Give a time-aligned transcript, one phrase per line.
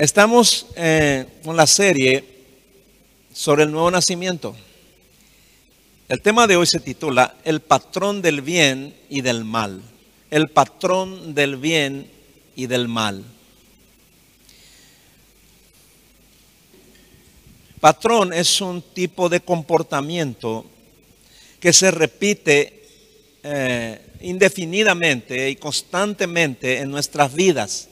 [0.00, 2.24] Estamos eh, con la serie
[3.34, 4.56] sobre el nuevo nacimiento.
[6.08, 9.82] El tema de hoy se titula El patrón del bien y del mal.
[10.30, 12.10] El patrón del bien
[12.56, 13.22] y del mal.
[17.78, 20.64] Patrón es un tipo de comportamiento
[21.60, 22.86] que se repite
[23.42, 27.89] eh, indefinidamente y constantemente en nuestras vidas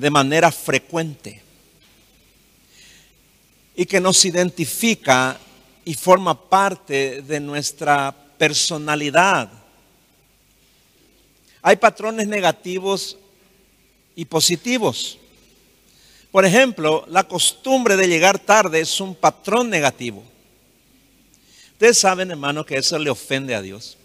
[0.00, 1.42] de manera frecuente
[3.76, 5.38] y que nos identifica
[5.84, 9.50] y forma parte de nuestra personalidad.
[11.60, 13.18] Hay patrones negativos
[14.16, 15.18] y positivos.
[16.30, 20.24] Por ejemplo, la costumbre de llegar tarde es un patrón negativo.
[21.72, 23.98] Ustedes saben, hermano, que eso le ofende a Dios.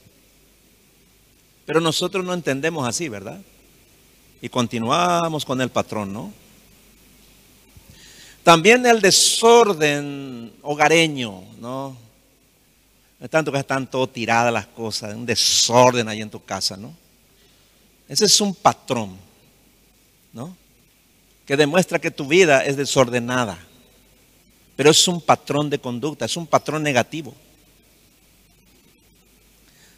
[1.65, 3.39] Pero nosotros no entendemos así, ¿verdad?
[4.41, 6.33] Y continuamos con el patrón, ¿no?
[8.43, 11.97] También el desorden hogareño, ¿no?
[13.19, 16.95] No tanto que están todo tiradas las cosas, un desorden ahí en tu casa, ¿no?
[18.07, 19.17] Ese es un patrón,
[20.31, 20.55] ¿no?
[21.45, 23.57] Que demuestra que tu vida es desordenada.
[24.75, 27.33] Pero es un patrón de conducta, es un patrón negativo.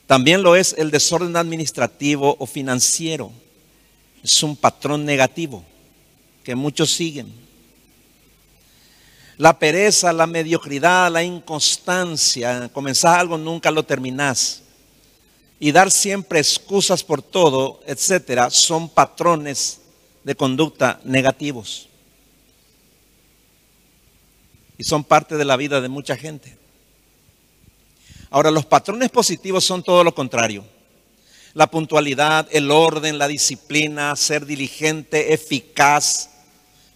[0.05, 3.31] También lo es el desorden administrativo o financiero.
[4.23, 5.63] Es un patrón negativo
[6.43, 7.31] que muchos siguen.
[9.37, 14.63] La pereza, la mediocridad, la inconstancia, comenzar algo nunca lo terminás.
[15.59, 19.81] Y dar siempre excusas por todo, etcétera, son patrones
[20.23, 21.87] de conducta negativos.
[24.77, 26.57] Y son parte de la vida de mucha gente.
[28.29, 30.63] Ahora, los patrones positivos son todo lo contrario.
[31.57, 36.29] La puntualidad, el orden, la disciplina, ser diligente, eficaz,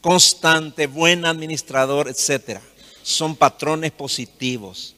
[0.02, 2.60] constante, buen administrador, etc.
[3.02, 4.94] Son patrones positivos.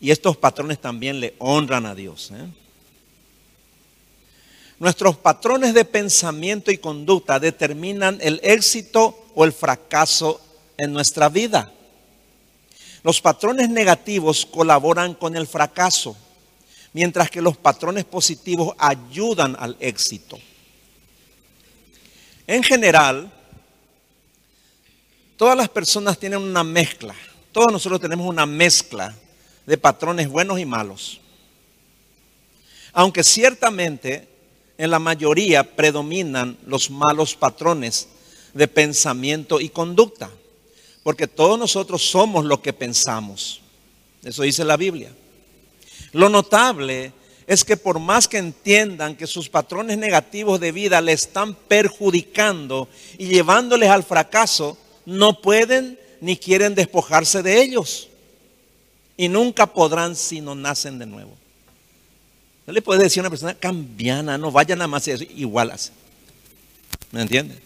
[0.00, 2.30] Y estos patrones también le honran a Dios.
[2.32, 2.48] ¿eh?
[4.78, 10.40] Nuestros patrones de pensamiento y conducta determinan el éxito o el fracaso
[10.78, 11.70] en nuestra vida.
[13.02, 16.16] Los patrones negativos colaboran con el fracaso,
[16.96, 20.38] mientras que los patrones positivos ayudan al éxito.
[22.46, 23.30] En general,
[25.36, 27.14] todas las personas tienen una mezcla,
[27.52, 29.14] todos nosotros tenemos una mezcla
[29.66, 31.20] de patrones buenos y malos.
[32.94, 34.26] Aunque ciertamente
[34.78, 38.08] en la mayoría predominan los malos patrones
[38.54, 40.30] de pensamiento y conducta.
[41.02, 43.60] Porque todos nosotros somos lo que pensamos.
[44.24, 45.12] Eso dice la Biblia.
[46.12, 47.12] Lo notable
[47.46, 52.88] es que por más que entiendan que sus patrones negativos de vida le están perjudicando
[53.18, 58.08] y llevándoles al fracaso, no pueden ni quieren despojarse de ellos.
[59.16, 61.36] Y nunca podrán si no nacen de nuevo.
[62.66, 65.92] No le puede decir a una persona cambiana, no vayan a más eso, igual hace.
[67.12, 67.56] ¿Me entiende?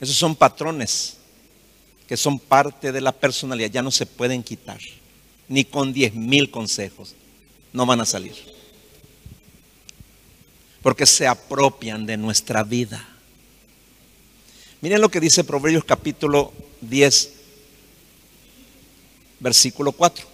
[0.00, 1.18] Esos son patrones
[2.08, 4.78] que son parte de la personalidad, ya no se pueden quitar,
[5.48, 7.14] ni con diez mil consejos,
[7.72, 8.34] no van a salir.
[10.82, 13.06] Porque se apropian de nuestra vida.
[14.80, 17.32] Miren lo que dice Proverbios capítulo 10,
[19.40, 20.26] versículo 4.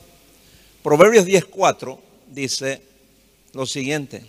[0.83, 2.83] Proverbios 10, 4 dice
[3.53, 4.27] lo siguiente.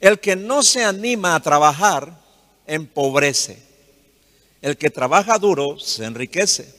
[0.00, 2.20] El que no se anima a trabajar,
[2.66, 3.66] empobrece
[4.66, 6.74] el que trabaja duro se enriquece.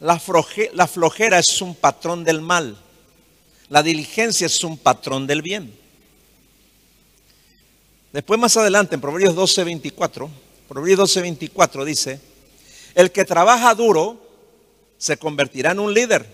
[0.00, 2.76] La, flojera es un patrón del mal.
[3.68, 5.74] La diligencia es un patrón del bien.
[8.12, 10.30] Después más adelante, en Proverbios 12, 24,
[10.68, 12.20] Proverbios 12, 24 dice,
[12.94, 14.20] el que trabaja duro
[14.98, 16.26] se convertirá en un líder,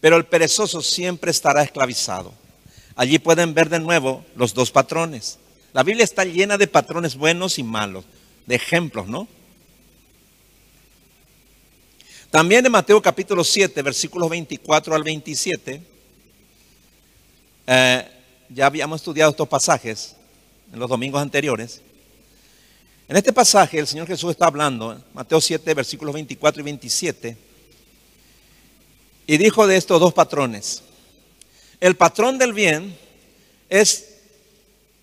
[0.00, 2.32] pero el perezoso siempre estará esclavizado.
[2.96, 5.38] Allí pueden ver de nuevo los dos patrones.
[5.72, 8.04] La Biblia está llena de patrones buenos y malos
[8.46, 9.26] de ejemplos, ¿no?
[12.34, 15.80] También en Mateo capítulo 7, versículos 24 al 27,
[17.64, 18.08] eh,
[18.48, 20.16] ya habíamos estudiado estos pasajes
[20.72, 21.80] en los domingos anteriores.
[23.06, 27.36] En este pasaje el Señor Jesús está hablando, Mateo 7, versículos 24 y 27,
[29.28, 30.82] y dijo de estos dos patrones,
[31.78, 32.98] el patrón del bien
[33.68, 34.08] es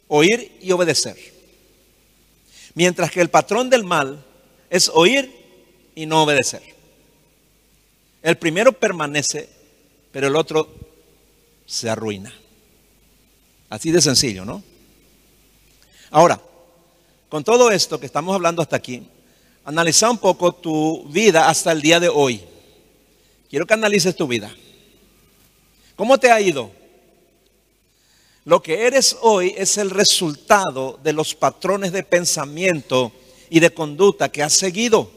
[0.10, 1.16] oír y obedecer.
[2.74, 4.22] Mientras que el patrón del mal
[4.70, 5.32] es oír
[5.96, 6.81] y no obedecer.
[8.22, 9.50] El primero permanece,
[10.12, 10.70] pero el otro
[11.66, 12.34] se arruina.
[13.70, 14.64] Así de sencillo, ¿no?
[16.12, 16.42] Ahora,
[17.30, 19.08] con todo esto que estamos hablando hasta aquí,
[19.64, 22.44] analizar un poco tu vida hasta el día de hoy.
[23.50, 24.54] Quiero que analices tu vida.
[25.96, 26.72] ¿Cómo te ha ido?
[28.44, 33.12] Lo que eres hoy es el resultado de los patrones de pensamiento
[33.50, 35.12] y de conducta que has seguido.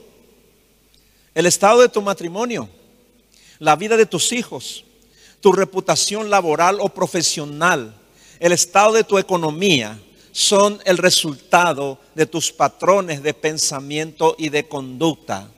[1.34, 2.68] El estado de tu matrimonio,
[3.58, 4.84] la vida de tus hijos,
[5.40, 7.94] tu reputación laboral o profesional,
[8.40, 9.98] el estado de tu economía,
[10.32, 15.48] son el resultado de tus patrones de pensamiento y de conducta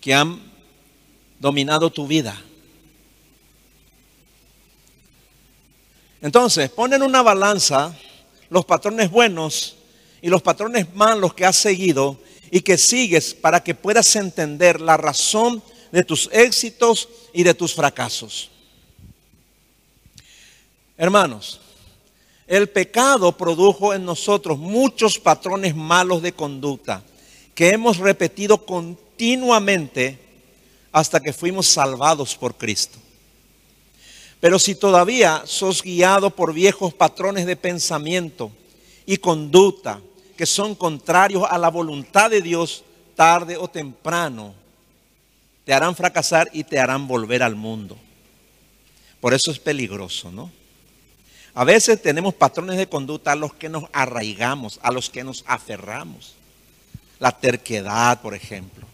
[0.00, 0.42] que han
[1.38, 2.38] dominado tu vida.
[6.20, 7.94] Entonces, ponen una balanza
[8.50, 9.76] los patrones buenos
[10.20, 12.18] y los patrones malos que has seguido
[12.50, 15.62] y que sigues para que puedas entender la razón
[15.94, 18.50] de tus éxitos y de tus fracasos.
[20.98, 21.60] Hermanos,
[22.48, 27.04] el pecado produjo en nosotros muchos patrones malos de conducta
[27.54, 30.18] que hemos repetido continuamente
[30.90, 32.98] hasta que fuimos salvados por Cristo.
[34.40, 38.50] Pero si todavía sos guiado por viejos patrones de pensamiento
[39.06, 40.00] y conducta
[40.36, 42.82] que son contrarios a la voluntad de Dios,
[43.14, 44.63] tarde o temprano,
[45.64, 47.96] te harán fracasar y te harán volver al mundo.
[49.20, 50.50] Por eso es peligroso, ¿no?
[51.54, 55.44] A veces tenemos patrones de conducta a los que nos arraigamos, a los que nos
[55.46, 56.34] aferramos.
[57.20, 58.86] La terquedad, por ejemplo.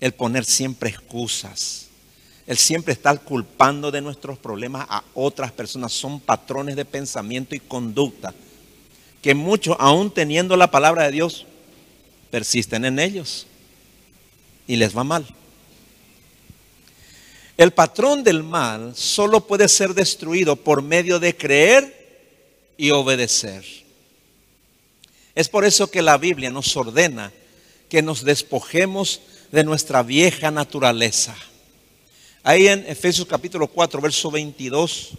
[0.00, 1.88] El poner siempre excusas.
[2.46, 5.92] El siempre estar culpando de nuestros problemas a otras personas.
[5.92, 8.34] Son patrones de pensamiento y conducta
[9.20, 11.46] que muchos, aún teniendo la palabra de Dios,
[12.30, 13.46] persisten en ellos.
[14.66, 15.26] Y les va mal.
[17.62, 23.64] El patrón del mal solo puede ser destruido por medio de creer y obedecer.
[25.36, 27.32] Es por eso que la Biblia nos ordena
[27.88, 29.20] que nos despojemos
[29.52, 31.36] de nuestra vieja naturaleza.
[32.42, 35.10] Ahí en Efesios capítulo 4, verso 22,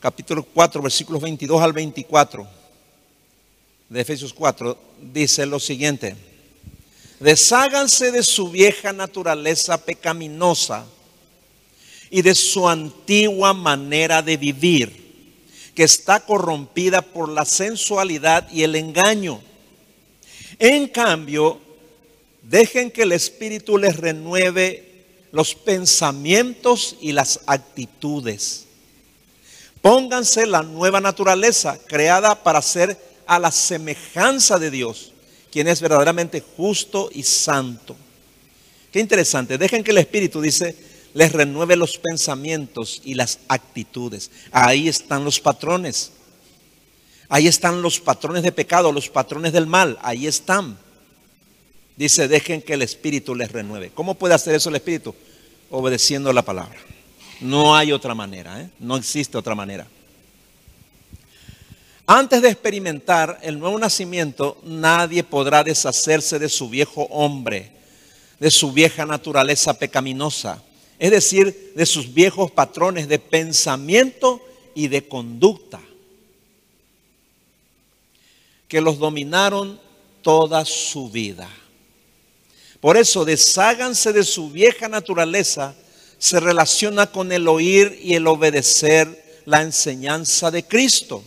[0.00, 2.46] capítulo 4, versículos 22 al 24
[3.88, 4.78] de Efesios 4,
[5.14, 6.14] dice lo siguiente.
[7.22, 10.84] Desháganse de su vieja naturaleza pecaminosa
[12.10, 15.30] y de su antigua manera de vivir,
[15.72, 19.40] que está corrompida por la sensualidad y el engaño.
[20.58, 21.60] En cambio,
[22.42, 28.66] dejen que el Espíritu les renueve los pensamientos y las actitudes.
[29.80, 32.98] Pónganse la nueva naturaleza creada para ser
[33.28, 35.11] a la semejanza de Dios
[35.52, 37.94] quien es verdaderamente justo y santo.
[38.90, 39.58] Qué interesante.
[39.58, 40.74] Dejen que el Espíritu, dice,
[41.14, 44.30] les renueve los pensamientos y las actitudes.
[44.50, 46.12] Ahí están los patrones.
[47.28, 49.98] Ahí están los patrones de pecado, los patrones del mal.
[50.02, 50.78] Ahí están.
[51.96, 53.90] Dice, dejen que el Espíritu les renueve.
[53.94, 55.14] ¿Cómo puede hacer eso el Espíritu?
[55.70, 56.78] Obedeciendo la palabra.
[57.40, 58.70] No hay otra manera, ¿eh?
[58.78, 59.86] no existe otra manera.
[62.14, 67.72] Antes de experimentar el nuevo nacimiento, nadie podrá deshacerse de su viejo hombre,
[68.38, 70.62] de su vieja naturaleza pecaminosa,
[70.98, 74.44] es decir, de sus viejos patrones de pensamiento
[74.74, 75.80] y de conducta,
[78.68, 79.80] que los dominaron
[80.20, 81.48] toda su vida.
[82.82, 85.74] Por eso, desháganse de su vieja naturaleza,
[86.18, 91.24] se relaciona con el oír y el obedecer la enseñanza de Cristo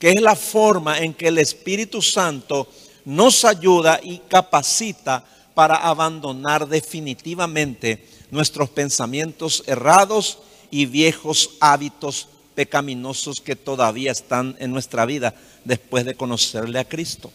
[0.00, 2.66] que es la forma en que el Espíritu Santo
[3.04, 5.22] nos ayuda y capacita
[5.54, 10.38] para abandonar definitivamente nuestros pensamientos errados
[10.70, 17.30] y viejos hábitos pecaminosos que todavía están en nuestra vida después de conocerle a Cristo.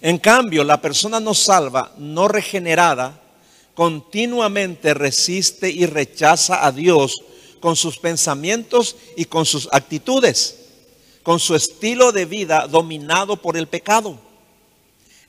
[0.00, 3.20] En cambio, la persona no salva, no regenerada,
[3.74, 7.22] continuamente resiste y rechaza a Dios
[7.64, 10.56] con sus pensamientos y con sus actitudes,
[11.22, 14.18] con su estilo de vida dominado por el pecado.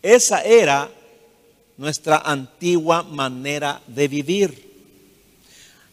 [0.02, 0.92] Esa era
[1.78, 4.70] nuestra antigua manera de vivir.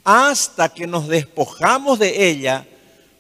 [0.02, 2.66] Hasta que nos despojamos de ella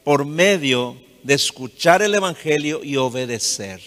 [0.02, 3.80] por medio de escuchar el Evangelio y obedecer.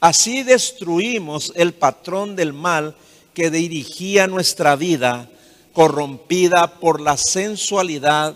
[0.00, 2.96] Así destruimos el patrón del mal
[3.34, 5.30] que dirigía nuestra vida
[5.72, 8.34] corrompida por la sensualidad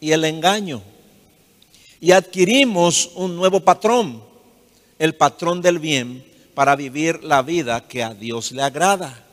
[0.00, 0.82] y el engaño.
[2.00, 4.22] Y adquirimos un nuevo patrón,
[4.98, 6.24] el patrón del bien,
[6.54, 9.26] para vivir la vida que a Dios le agrada.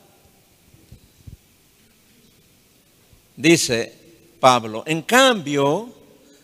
[3.36, 3.94] Dice
[4.38, 5.92] Pablo, en cambio,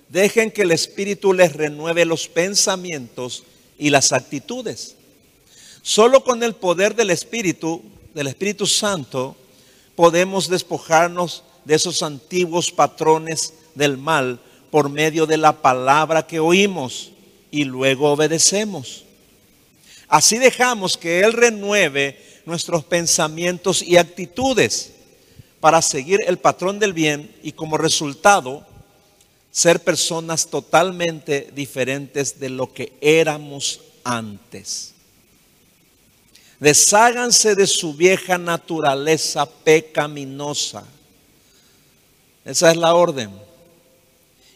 [0.09, 3.45] dejen que el Espíritu les renueve los pensamientos
[3.79, 4.97] y las actitudes.
[5.83, 7.83] Solo con el poder del Espíritu,
[8.15, 9.37] del Espíritu Santo,
[9.97, 14.39] podemos despojarnos de esos antiguos patrones del mal
[14.71, 17.11] por medio de la palabra que oímos
[17.51, 19.05] y luego obedecemos.
[20.09, 24.93] Así dejamos que Él renueve nuestros pensamientos y actitudes
[25.59, 28.65] para seguir el patrón del bien y como resultado
[29.51, 34.96] ser personas totalmente diferentes de lo que éramos antes.
[36.59, 40.85] Desháganse de su vieja naturaleza pecaminosa.
[42.45, 43.31] Esa es la orden.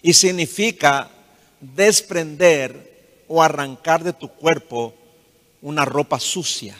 [0.03, 1.11] Y significa
[1.61, 4.95] desprender o arrancar de tu cuerpo
[5.61, 6.77] una ropa sucia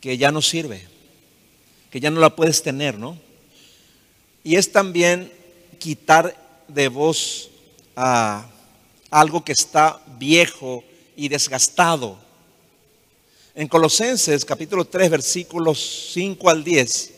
[0.00, 0.86] que ya no sirve,
[1.90, 3.16] que ya no la puedes tener, ¿no?
[4.44, 5.32] Y es también
[5.78, 7.50] quitar de vos
[7.94, 8.46] a
[9.10, 10.82] algo que está viejo
[11.16, 12.18] y desgastado.
[13.54, 17.12] En Colosenses capítulo 3 versículos 5 al 10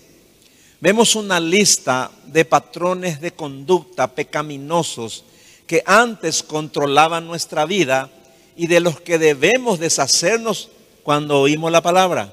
[0.81, 5.25] vemos una lista de patrones de conducta pecaminosos
[5.67, 8.11] que antes controlaban nuestra vida
[8.57, 10.69] y de los que debemos deshacernos
[11.03, 12.33] cuando oímos la palabra.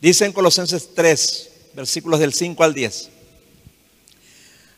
[0.00, 3.10] Dice en Colosenses 3, versículos del 5 al 10.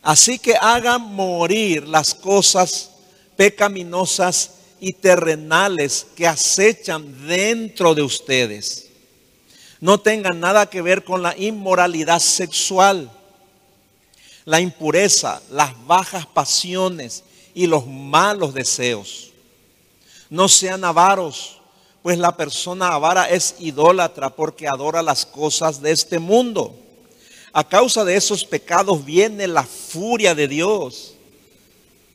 [0.02, 2.90] Así que hagan morir las cosas
[3.36, 4.50] pecaminosas
[4.84, 8.90] y terrenales que acechan dentro de ustedes.
[9.80, 13.10] No tengan nada que ver con la inmoralidad sexual,
[14.44, 17.24] la impureza, las bajas pasiones
[17.54, 19.32] y los malos deseos.
[20.28, 21.62] No sean avaros
[22.02, 26.76] pues la persona avara es idólatra porque adora las cosas de este mundo.
[27.54, 31.14] A causa de esos pecados viene la furia de Dios.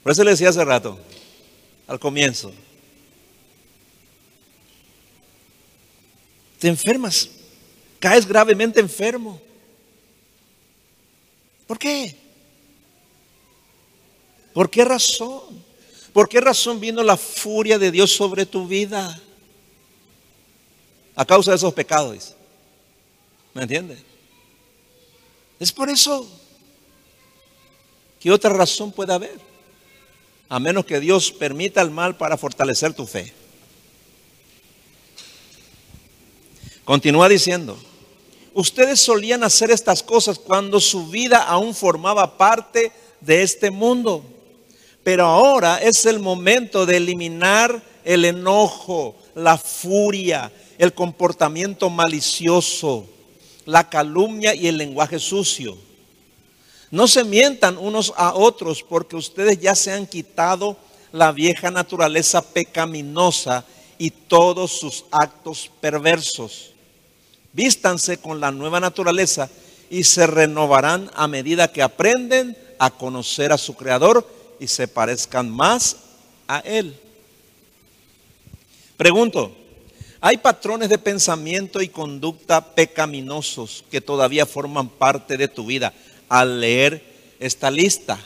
[0.03, 0.99] Por eso le decía hace rato,
[1.89, 2.53] al comienzo.
[6.60, 7.29] Te enfermas,
[8.00, 9.41] caes gravemente enfermo.
[11.67, 12.15] ¿Por qué?
[14.53, 15.65] ¿Por qué razón?
[16.13, 19.22] ¿Por qué razón vino la furia de Dios sobre tu vida?
[21.19, 22.34] a causa de esos pecados.
[23.53, 24.01] ¿Me entiende?
[25.60, 26.25] Es por eso.
[28.22, 29.49] ¿Qué otra razón puede haber?
[30.50, 33.32] A menos que Dios permita el mal para fortalecer tu fe.
[36.84, 37.77] Continúa diciendo,
[38.56, 42.91] ustedes solían hacer estas cosas cuando su vida aún formaba parte
[43.22, 44.25] de este mundo.
[45.03, 53.08] Pero ahora es el momento de eliminar el enojo, la furia, el comportamiento malicioso,
[53.65, 55.77] la calumnia y el lenguaje sucio.
[56.91, 60.77] No se mientan unos a otros porque ustedes ya se han quitado
[61.12, 63.63] la vieja naturaleza pecaminosa
[63.98, 66.72] y todos sus actos perversos.
[67.53, 69.50] Vístanse con la nueva naturaleza
[69.89, 74.27] y se renovarán a medida que aprenden a conocer a su Creador
[74.60, 75.98] y se parezcan más
[76.48, 76.96] a Él.
[78.98, 79.55] Pregunto,
[80.22, 85.93] hay patrones de pensamiento y conducta pecaminosos que todavía forman parte de tu vida
[86.29, 87.03] al leer
[87.39, 88.19] esta lista.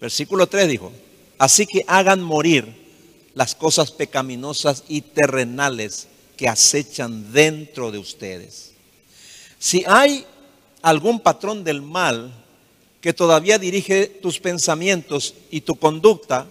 [0.00, 0.92] Versículo 3 dijo,
[1.38, 2.74] así que hagan morir
[3.34, 8.72] las cosas pecaminosas y terrenales que acechan dentro de ustedes.
[9.58, 10.24] Si hay
[10.82, 12.32] algún patrón del mal
[13.00, 16.46] que todavía dirige tus pensamientos y tu conducta,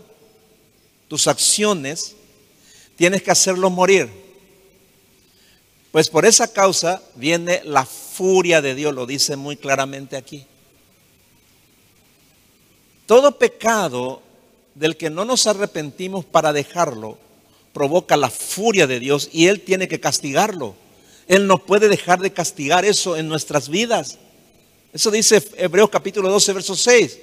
[1.08, 2.16] tus acciones,
[2.96, 4.27] tienes que hacerlo morir.
[5.98, 10.46] Pues por esa causa viene la furia de Dios, lo dice muy claramente aquí.
[13.08, 14.22] Todo pecado
[14.76, 17.18] del que no nos arrepentimos para dejarlo
[17.74, 20.76] provoca la furia de Dios y Él tiene que castigarlo.
[21.28, 24.20] Él no puede dejar de castigar eso en nuestras vidas.
[24.94, 27.20] Eso dice Hebreos capítulo 12, verso 6.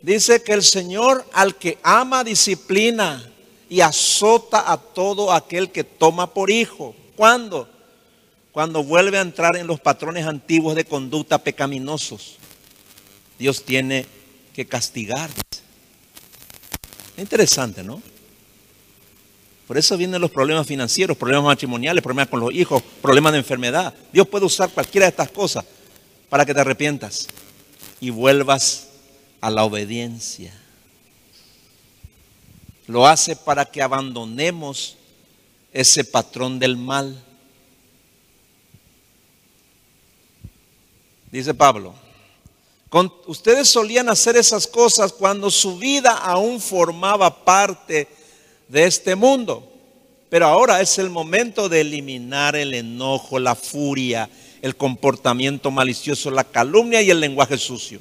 [0.00, 3.30] Dice que el Señor al que ama disciplina
[3.68, 6.94] y azota a todo aquel que toma por hijo.
[7.14, 7.75] ¿Cuándo?
[8.56, 12.36] Cuando vuelve a entrar en los patrones antiguos de conducta pecaminosos.
[13.38, 14.06] Dios tiene
[14.54, 15.28] que castigar.
[17.18, 18.00] Interesante, ¿no?
[19.66, 23.92] Por eso vienen los problemas financieros, problemas matrimoniales, problemas con los hijos, problemas de enfermedad.
[24.10, 25.62] Dios puede usar cualquiera de estas cosas
[26.30, 27.28] para que te arrepientas
[28.00, 28.88] y vuelvas
[29.42, 30.58] a la obediencia.
[32.86, 34.96] Lo hace para que abandonemos
[35.74, 37.22] ese patrón del mal.
[41.36, 41.92] Dice Pablo,
[43.26, 48.08] ustedes solían hacer esas cosas cuando su vida aún formaba parte
[48.68, 49.70] de este mundo.
[50.30, 54.30] Pero ahora es el momento de eliminar el enojo, la furia,
[54.62, 58.00] el comportamiento malicioso, la calumnia y el lenguaje sucio.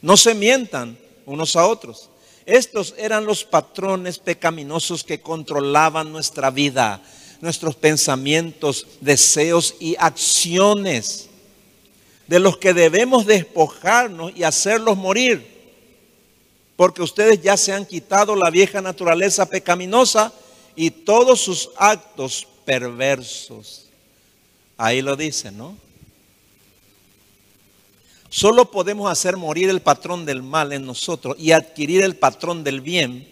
[0.00, 2.10] No se mientan unos a otros.
[2.44, 7.00] Estos eran los patrones pecaminosos que controlaban nuestra vida,
[7.40, 11.28] nuestros pensamientos, deseos y acciones,
[12.26, 15.46] de los que debemos despojarnos y hacerlos morir,
[16.76, 20.32] porque ustedes ya se han quitado la vieja naturaleza pecaminosa
[20.74, 23.86] y todos sus actos perversos.
[24.76, 25.76] Ahí lo dice, ¿no?
[28.30, 32.80] Solo podemos hacer morir el patrón del mal en nosotros y adquirir el patrón del
[32.80, 33.28] bien,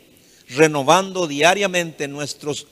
[0.49, 2.67] renovando diariamente nuestros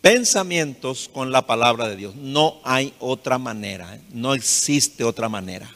[0.00, 2.16] pensamientos con la palabra de Dios.
[2.16, 4.00] No hay otra manera, ¿eh?
[4.12, 5.70] no existe otra manera.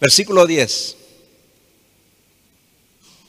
[0.00, 0.96] Versículo 10.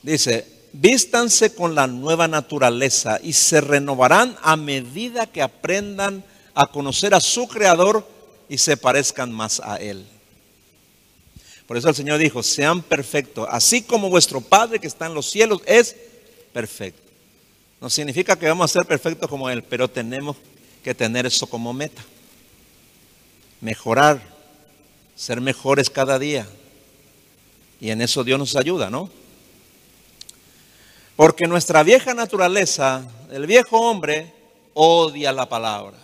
[0.03, 7.13] Dice, vístanse con la nueva naturaleza y se renovarán a medida que aprendan a conocer
[7.13, 8.07] a su Creador
[8.49, 10.05] y se parezcan más a Él.
[11.67, 15.29] Por eso el Señor dijo, sean perfectos, así como vuestro Padre que está en los
[15.29, 15.95] cielos es
[16.51, 17.00] perfecto.
[17.81, 20.37] No significa que vamos a ser perfectos como Él, pero tenemos
[20.83, 22.03] que tener eso como meta.
[23.59, 24.21] Mejorar,
[25.15, 26.47] ser mejores cada día.
[27.79, 29.09] Y en eso Dios nos ayuda, ¿no?
[31.15, 34.31] Porque nuestra vieja naturaleza, el viejo hombre,
[34.75, 35.97] odia la palabra.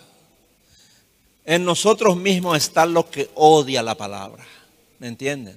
[1.44, 4.44] En nosotros mismos está lo que odia la palabra.
[4.98, 5.56] ¿Me entienden?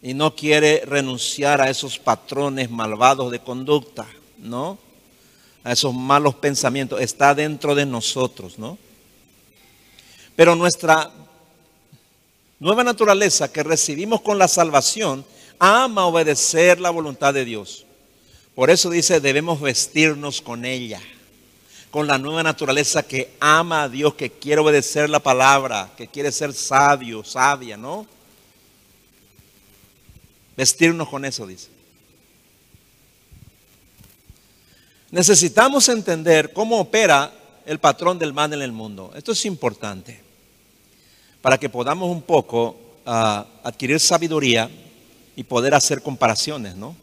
[0.00, 4.06] Y no quiere renunciar a esos patrones malvados de conducta,
[4.42, 4.78] ¿no?
[5.64, 7.00] A esos malos pensamientos.
[7.00, 8.76] Está dentro de nosotros, ¿no?
[10.36, 11.10] Pero nuestra
[12.60, 15.24] nueva naturaleza que recibimos con la salvación
[15.58, 17.86] ama obedecer la voluntad de Dios.
[18.54, 21.00] Por eso dice, debemos vestirnos con ella
[21.92, 26.32] con la nueva naturaleza que ama a Dios, que quiere obedecer la palabra, que quiere
[26.32, 28.06] ser sabio, sabia, ¿no?
[30.56, 31.68] Vestirnos con eso, dice.
[35.12, 37.30] Necesitamos entender cómo opera
[37.66, 39.12] el patrón del mal en el mundo.
[39.14, 40.18] Esto es importante
[41.42, 44.70] para que podamos un poco ah, adquirir sabiduría
[45.36, 46.96] y poder hacer comparaciones, ¿no?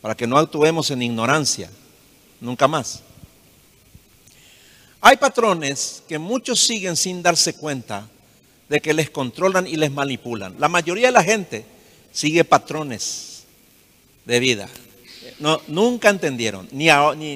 [0.00, 1.70] Para que no actuemos en ignorancia,
[2.40, 3.02] nunca más.
[5.02, 8.08] Hay patrones que muchos siguen sin darse cuenta
[8.70, 10.54] de que les controlan y les manipulan.
[10.58, 11.66] La mayoría de la gente
[12.12, 13.44] sigue patrones
[14.24, 14.70] de vida.
[15.38, 16.86] No, nunca entendieron, ni,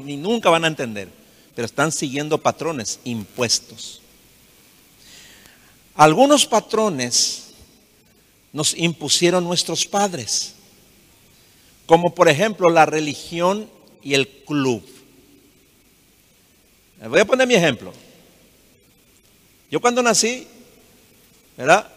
[0.00, 1.08] ni nunca van a entender,
[1.54, 4.00] pero están siguiendo patrones impuestos.
[5.94, 7.48] Algunos patrones
[8.52, 10.54] nos impusieron nuestros padres,
[11.86, 13.68] como por ejemplo la religión
[14.02, 14.82] y el club.
[17.08, 17.92] Voy a poner mi ejemplo.
[19.70, 20.46] Yo cuando nací,
[21.56, 21.88] ¿verdad?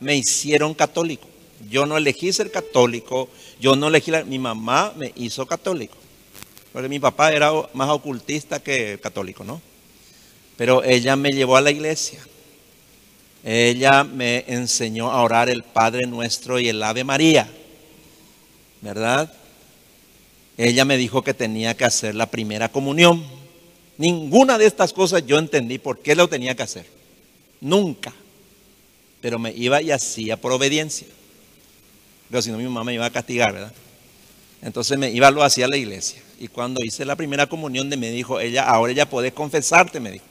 [0.00, 1.26] Me hicieron católico.
[1.68, 3.28] Yo no elegí ser católico,
[3.60, 5.96] yo no elegí, mi mamá me hizo católico.
[6.72, 9.62] Porque mi papá era más ocultista que católico, ¿no?
[10.56, 12.20] Pero ella me llevó a la iglesia.
[13.44, 17.48] Ella me enseñó a orar el Padre Nuestro y el Ave María.
[18.80, 19.32] ¿Verdad?
[20.58, 23.24] Ella me dijo que tenía que hacer la primera comunión.
[23.98, 26.86] Ninguna de estas cosas yo entendí por qué lo tenía que hacer.
[27.60, 28.12] Nunca.
[29.20, 31.06] Pero me iba y hacía por obediencia.
[32.30, 33.72] Pero si no, mi mamá me iba a castigar, ¿verdad?
[34.62, 36.22] Entonces me iba, lo hacía a la iglesia.
[36.40, 40.24] Y cuando hice la primera comunión, me dijo, ella, ahora ella puede confesarte, me dijo.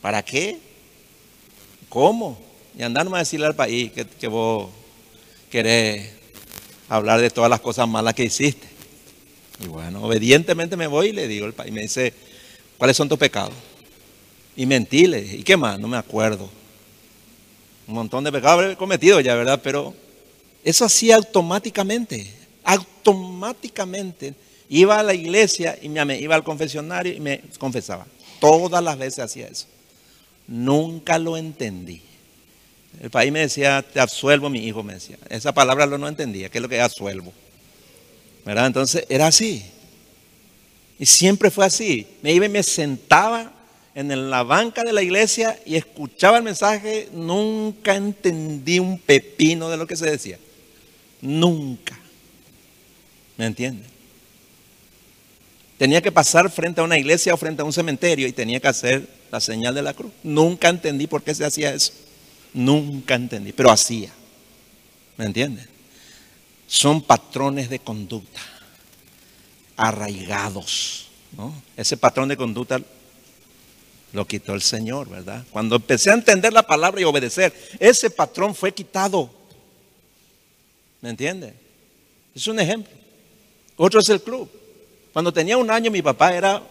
[0.00, 0.58] ¿Para qué?
[1.88, 2.38] ¿Cómo?
[2.76, 4.70] Y andar a decirle al país que, vos
[5.50, 6.10] querés
[6.88, 8.66] hablar de todas las cosas malas que hiciste.
[9.62, 11.72] Y bueno, obedientemente me voy y le digo al país.
[11.72, 12.12] Me dice,
[12.82, 13.54] ¿Cuáles son tus pecados?
[14.56, 15.20] Y mentile.
[15.20, 15.78] ¿Y qué más?
[15.78, 16.50] No me acuerdo.
[17.86, 19.60] Un montón de pecados he cometido ya, ¿verdad?
[19.62, 19.94] Pero
[20.64, 22.26] eso hacía automáticamente.
[22.64, 24.34] Automáticamente.
[24.68, 28.06] Iba a la iglesia y me iba al confesionario y me confesaba.
[28.40, 29.66] Todas las veces hacía eso.
[30.46, 32.02] Nunca lo entendí.
[33.00, 35.16] El país me decía, te absuelvo, mi hijo me decía.
[35.28, 36.48] Esa palabra lo no entendía.
[36.48, 37.32] ¿Qué es lo que es absuelvo?
[38.44, 39.64] Entonces era así.
[40.98, 42.06] Y siempre fue así.
[42.22, 43.52] Me iba y me sentaba
[43.94, 47.08] en la banca de la iglesia y escuchaba el mensaje.
[47.12, 50.38] Nunca entendí un pepino de lo que se decía.
[51.22, 51.98] Nunca.
[53.38, 53.90] ¿Me entienden?
[55.78, 58.68] Tenía que pasar frente a una iglesia o frente a un cementerio y tenía que
[58.68, 60.12] hacer la señal de la cruz.
[60.22, 61.92] Nunca entendí por qué se hacía eso.
[62.52, 64.12] Nunca entendí, pero hacía.
[65.16, 65.66] ¿Me entiendes?
[66.66, 68.40] Son patrones de conducta
[69.76, 71.08] arraigados.
[71.36, 71.62] ¿no?
[71.76, 72.80] Ese patrón de conducta
[74.12, 75.44] lo quitó el Señor, ¿verdad?
[75.50, 79.30] Cuando empecé a entender la palabra y obedecer, ese patrón fue quitado.
[81.02, 81.52] ¿Me entiende?
[82.34, 82.92] Es un ejemplo.
[83.76, 84.50] Otro es el club.
[85.12, 86.62] Cuando tenía un año mi papá era,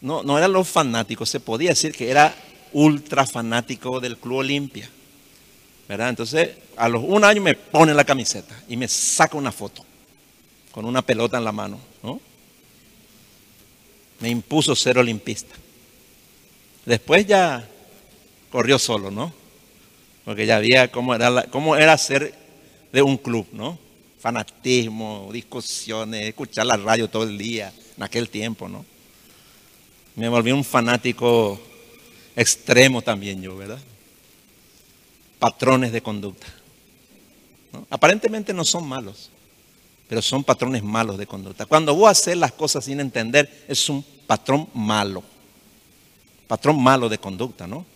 [0.00, 2.34] no, no eran los fanáticos, se podía decir que era
[2.72, 4.88] ultra fanático del Club Olimpia.
[5.88, 6.10] ¿Verdad?
[6.10, 9.84] Entonces, a los un año me pone la camiseta y me saca una foto
[10.70, 11.80] con una pelota en la mano.
[12.02, 12.20] ¿no?
[14.20, 15.54] Me impuso ser olimpista.
[16.84, 17.66] Después ya
[18.50, 19.32] corrió solo, ¿no?
[20.24, 22.41] Porque ya había cómo era, cómo era ser
[22.92, 23.78] de un club, ¿no?
[24.20, 28.84] Fanatismo, discusiones, escuchar la radio todo el día, en aquel tiempo, ¿no?
[30.14, 31.58] Me volví un fanático
[32.36, 33.80] extremo también yo, ¿verdad?
[35.38, 36.46] Patrones de conducta.
[37.88, 39.30] Aparentemente no son malos,
[40.08, 41.64] pero son patrones malos de conducta.
[41.64, 45.22] Cuando vos haces las cosas sin entender, es un patrón malo.
[46.46, 47.86] Patrón malo de conducta, ¿no?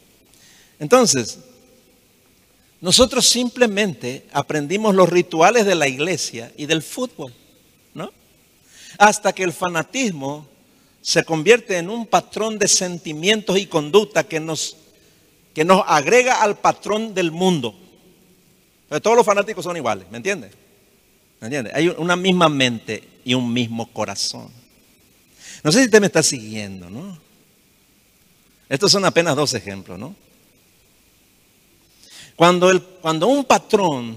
[0.79, 1.39] Entonces,
[2.81, 7.33] nosotros simplemente aprendimos los rituales de la iglesia y del fútbol,
[7.95, 8.13] ¿no?
[8.99, 10.47] Hasta que el fanatismo
[11.01, 14.77] se convierte en un patrón de sentimientos y conducta que nos,
[15.55, 17.75] que nos agrega al patrón del mundo.
[19.03, 20.53] Todos los fanáticos son iguales, ¿me entiendes?
[21.41, 21.75] ¿Me entiendes?
[21.75, 24.51] Hay una misma mente y un mismo corazón.
[25.63, 27.19] No sé si usted me está siguiendo, ¿no?
[28.69, 30.15] Estos son apenas dos ejemplos, ¿no?
[32.37, 34.17] Cuando, el, cuando un patrón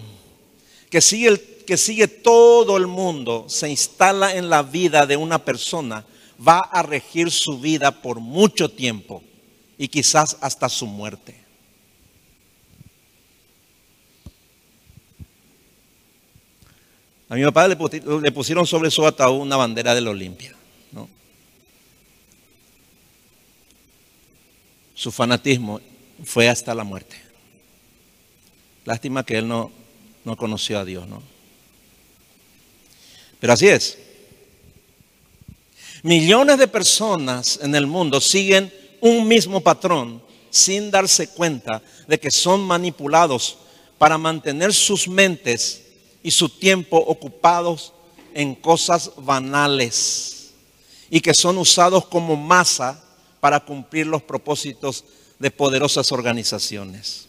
[0.90, 6.06] que sigue, que sigue todo el mundo se instala en la vida de una persona,
[6.46, 9.24] va a regir su vida por mucho tiempo
[9.78, 11.40] y quizás hasta su muerte.
[17.30, 20.56] A mi papá le pusieron sobre su ataúd una bandera de la Olimpia.
[25.00, 25.80] Su fanatismo
[26.26, 27.29] fue hasta la muerte.
[28.90, 29.70] Lástima que él no,
[30.26, 31.22] no conoció a Dios, ¿no?
[33.40, 34.00] Pero así es.
[36.02, 42.32] Millones de personas en el mundo siguen un mismo patrón sin darse cuenta de que
[42.32, 43.60] son manipulados
[44.00, 45.84] para mantener sus mentes
[46.24, 47.94] y su tiempo ocupados
[48.34, 50.50] en cosas banales
[51.12, 53.04] y que son usados como masa
[53.40, 55.06] para cumplir los propósitos
[55.38, 57.29] de poderosas organizaciones.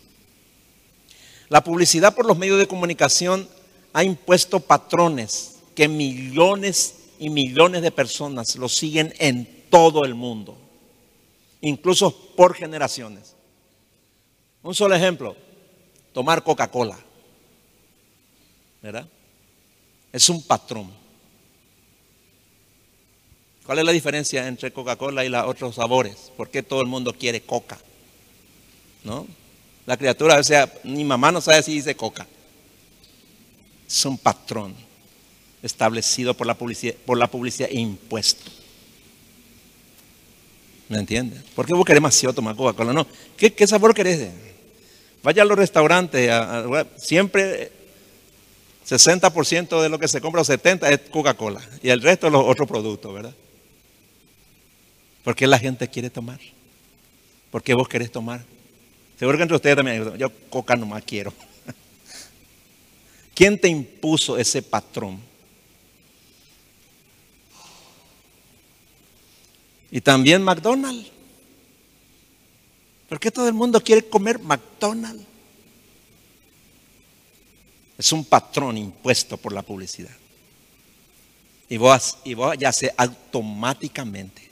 [1.50, 3.46] La publicidad por los medios de comunicación
[3.92, 10.56] ha impuesto patrones que millones y millones de personas lo siguen en todo el mundo,
[11.60, 13.34] incluso por generaciones.
[14.62, 15.34] Un solo ejemplo,
[16.12, 16.98] tomar Coca-Cola.
[18.80, 19.08] ¿Verdad?
[20.12, 20.88] Es un patrón.
[23.66, 26.30] ¿Cuál es la diferencia entre Coca-Cola y los otros sabores?
[26.36, 27.80] ¿Por qué todo el mundo quiere coca?
[29.02, 29.26] ¿No?
[29.90, 32.24] La criatura, o sea, mi mamá no sabe si dice coca.
[33.88, 34.72] Es un patrón
[35.64, 38.52] establecido por la publicidad, por la publicidad e impuesto.
[40.88, 41.42] ¿Me entiendes?
[41.56, 42.92] ¿Por qué vos querés demasiado tomar Coca-Cola?
[42.92, 43.04] No.
[43.36, 44.30] ¿Qué, sabor querés?
[45.24, 46.30] Vaya a los restaurantes,
[46.96, 47.72] siempre
[48.88, 52.44] 60% de lo que se compra o 70% es Coca-Cola y el resto es los
[52.46, 53.34] otros productos, ¿verdad?
[55.24, 56.38] ¿Por qué la gente quiere tomar?
[57.50, 58.44] ¿Por qué vos querés tomar?
[59.20, 61.30] Seguro que entre ustedes también, yo coca nomás quiero.
[63.34, 65.20] ¿Quién te impuso ese patrón?
[69.90, 71.10] Y también McDonald's.
[73.10, 75.26] ¿Por qué todo el mundo quiere comer McDonald's?
[77.98, 80.16] Es un patrón impuesto por la publicidad.
[81.68, 84.48] Y vos, y vos ya sé automáticamente.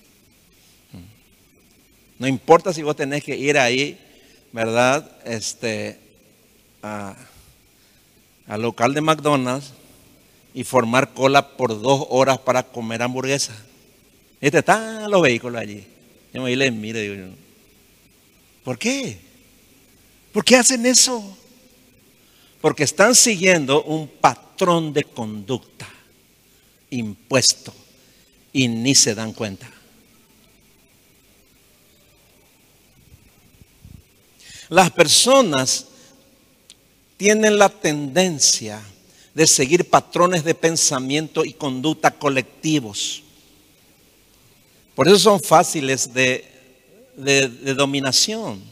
[2.18, 3.98] No importa si vos tenés que ir ahí,
[4.52, 5.10] ¿verdad?
[5.24, 5.98] Este,
[6.82, 9.72] al local de McDonald's
[10.54, 13.54] y formar cola por dos horas para comer hamburguesa.
[14.40, 15.84] Este están los vehículos allí.
[16.32, 17.28] Yo me les miro y digo,
[18.64, 19.18] ¿por qué?
[20.32, 21.36] ¿Por qué hacen eso?
[22.60, 25.88] Porque están siguiendo un patrón de conducta
[26.90, 27.72] impuesto
[28.52, 29.70] y ni se dan cuenta.
[34.68, 35.86] Las personas
[37.16, 38.80] tienen la tendencia
[39.34, 43.22] de seguir patrones de pensamiento y conducta colectivos.
[44.94, 46.44] Por eso son fáciles de,
[47.76, 48.62] dominación.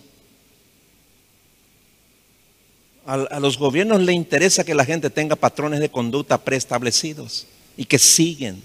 [3.06, 7.98] a, los gobiernos les interesa que la gente tenga patrones de conducta preestablecidos y que
[7.98, 8.60] siguen,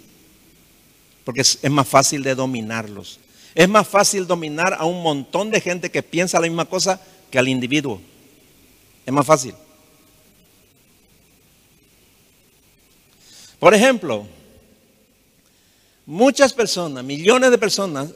[1.24, 3.20] porque es, más fácil de dominarlos.
[3.54, 7.00] Es más fácil dominar a un montón de gente que piensa la misma cosa
[7.32, 8.00] que al individuo.
[9.06, 9.56] Es más fácil.
[13.60, 14.28] Por ejemplo,
[16.06, 18.10] muchas personas, millones de personas,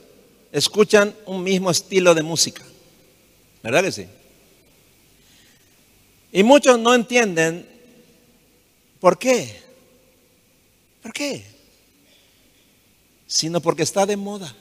[0.51, 2.63] escuchan un mismo estilo de música.
[3.63, 4.07] ¿Verdad que sí?
[6.31, 7.67] Y muchos no entienden
[8.99, 9.61] por qué.
[11.01, 11.45] ¿Por qué?
[13.27, 14.55] Sino porque está de moda.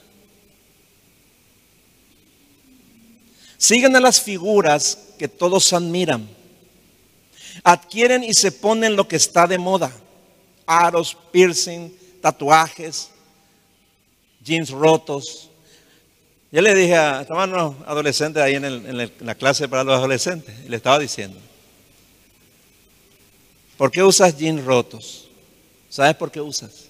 [3.57, 6.27] Siguen a las figuras que todos admiran.
[7.63, 9.91] Adquieren y se ponen lo que está de moda.
[10.65, 11.91] Aros, piercing,
[12.21, 13.09] tatuajes,
[14.43, 15.49] jeans rotos.
[16.51, 20.55] Yo le dije a, estaban unos adolescentes ahí en, en la clase para los adolescentes,
[20.65, 21.39] y le estaba diciendo,
[23.77, 25.27] ¿Por qué usas jeans rotos?
[25.89, 26.85] ¿Sabes por qué usas?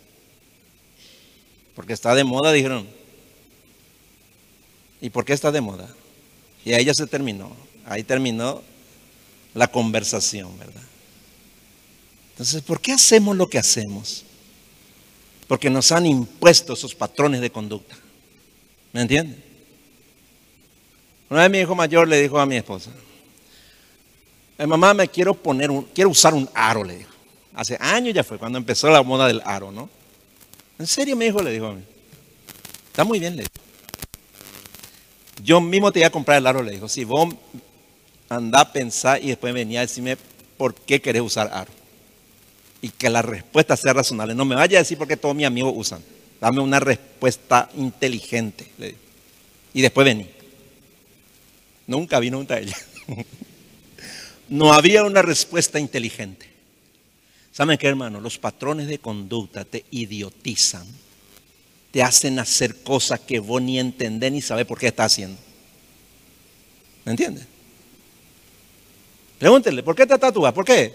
[1.75, 2.87] Porque está de moda, dijeron.
[5.01, 5.89] ¿Y por qué está de moda?
[6.65, 7.55] Y ahí ya se terminó.
[7.85, 8.63] Ahí terminó
[9.53, 10.81] la conversación, ¿verdad?
[12.31, 14.25] Entonces, ¿por qué hacemos lo que hacemos?
[15.47, 17.95] Porque nos han impuesto esos patrones de conducta.
[18.91, 19.41] ¿Me entienden?
[21.29, 22.91] Una vez mi hijo mayor le dijo a mi esposa,
[24.57, 27.11] eh, mamá, me quiero poner un, quiero usar un aro, le dijo.
[27.53, 29.89] Hace años ya fue cuando empezó la moda del aro, ¿no?
[30.77, 31.41] ¿En serio, mi hijo?
[31.41, 31.83] Le dijo a mí.
[32.87, 33.64] Está muy bien, le dijo.
[35.43, 36.87] Yo mismo te iba a comprar el aro, le dijo.
[36.87, 37.33] Si vos
[38.29, 40.17] andá a pensar y después venía a decirme
[40.57, 41.71] por qué querés usar aro.
[42.81, 44.35] Y que la respuesta sea razonable.
[44.35, 46.01] No me vaya a decir por qué todos mis amigos usan.
[46.39, 48.95] Dame una respuesta inteligente, le.
[49.73, 50.27] Y después vení.
[51.87, 52.77] Nunca vino un ella.
[54.47, 56.47] No había una respuesta inteligente.
[57.51, 58.21] ¿Saben qué, hermano?
[58.21, 60.85] Los patrones de conducta te idiotizan.
[61.95, 65.39] Te hacen hacer cosas que vos ni entendés ni sabés por qué estás haciendo.
[67.05, 67.47] ¿Me entiendes?
[69.39, 70.51] Pregúntenle, ¿por qué te tatúas?
[70.51, 70.93] ¿Por qué?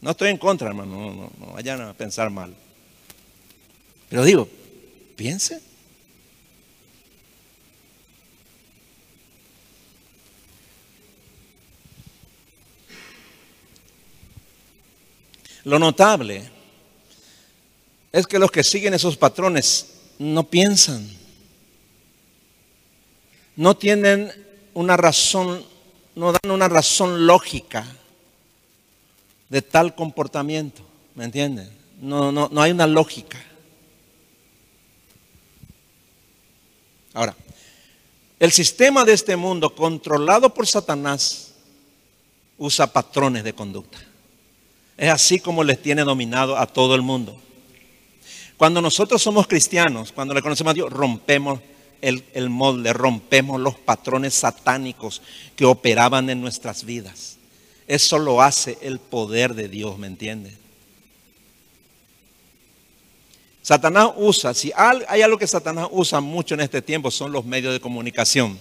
[0.00, 0.96] No estoy en contra, hermano.
[0.96, 2.52] No, no, no vayan a pensar mal.
[4.08, 4.48] Pero digo,
[5.14, 5.60] piense.
[15.62, 16.59] Lo notable
[18.12, 19.86] es que los que siguen esos patrones
[20.18, 21.08] no piensan,
[23.56, 24.32] no tienen
[24.74, 25.64] una razón,
[26.14, 27.86] no dan una razón lógica
[29.48, 30.82] de tal comportamiento,
[31.14, 31.70] ¿me entienden?
[32.00, 33.38] No, no, no hay una lógica.
[37.12, 37.36] Ahora,
[38.38, 41.52] el sistema de este mundo controlado por Satanás
[42.56, 43.98] usa patrones de conducta.
[44.96, 47.40] Es así como les tiene dominado a todo el mundo.
[48.60, 51.60] Cuando nosotros somos cristianos, cuando le conocemos a Dios, rompemos
[52.02, 55.22] el, el, molde, rompemos los patrones satánicos
[55.56, 57.38] que operaban en nuestras vidas.
[57.86, 60.54] Eso lo hace el poder de Dios, ¿me entiende?
[63.62, 67.72] Satanás usa, si hay algo que Satanás usa mucho en este tiempo, son los medios
[67.72, 68.58] de comunicación,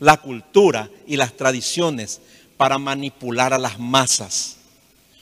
[0.00, 2.22] la cultura y las tradiciones
[2.56, 4.56] para manipular a las masas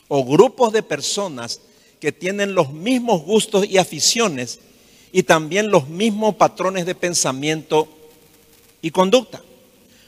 [0.07, 1.63] o grupos de personas
[2.01, 4.59] que tienen los mismos gustos y aficiones
[5.13, 7.89] y también los mismos patrones de pensamiento
[8.81, 9.43] y conducta.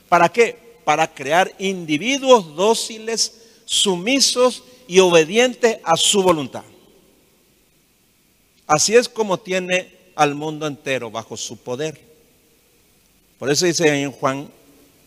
[0.08, 0.56] ¿Para qué?
[0.84, 6.64] Para crear individuos dóciles, sumisos y obedientes a su voluntad.
[8.66, 12.00] Así es como tiene al mundo entero bajo su poder.
[13.38, 14.48] Por eso dice en Juan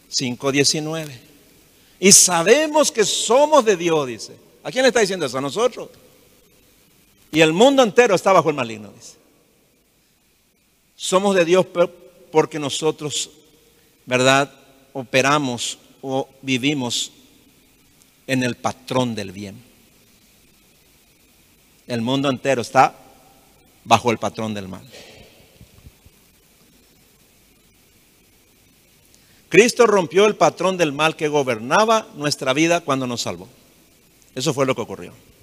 [0.10, 1.20] 5:19.
[2.00, 4.36] Y sabemos que somos de Dios, dice.
[4.64, 5.38] ¿A quién le está diciendo eso?
[5.38, 5.90] A nosotros.
[7.36, 8.94] Y el mundo entero está bajo el maligno.
[10.96, 11.66] Somos de Dios
[12.32, 13.30] porque nosotros,
[14.06, 14.50] ¿verdad?
[14.94, 17.12] Operamos o vivimos
[18.26, 19.62] en el patrón del bien.
[21.88, 22.96] El mundo entero está
[23.84, 24.88] bajo el patrón del mal.
[29.50, 33.50] Cristo rompió el patrón del mal que gobernaba nuestra vida cuando nos salvó.
[34.36, 35.35] Eso fue lo que ocurrió.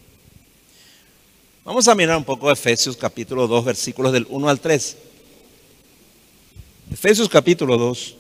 [1.65, 4.97] Vamos a mirar un poco Efesios capítulo 2, versículos del 1 al 3.
[6.93, 8.17] Efesios capítulo 2.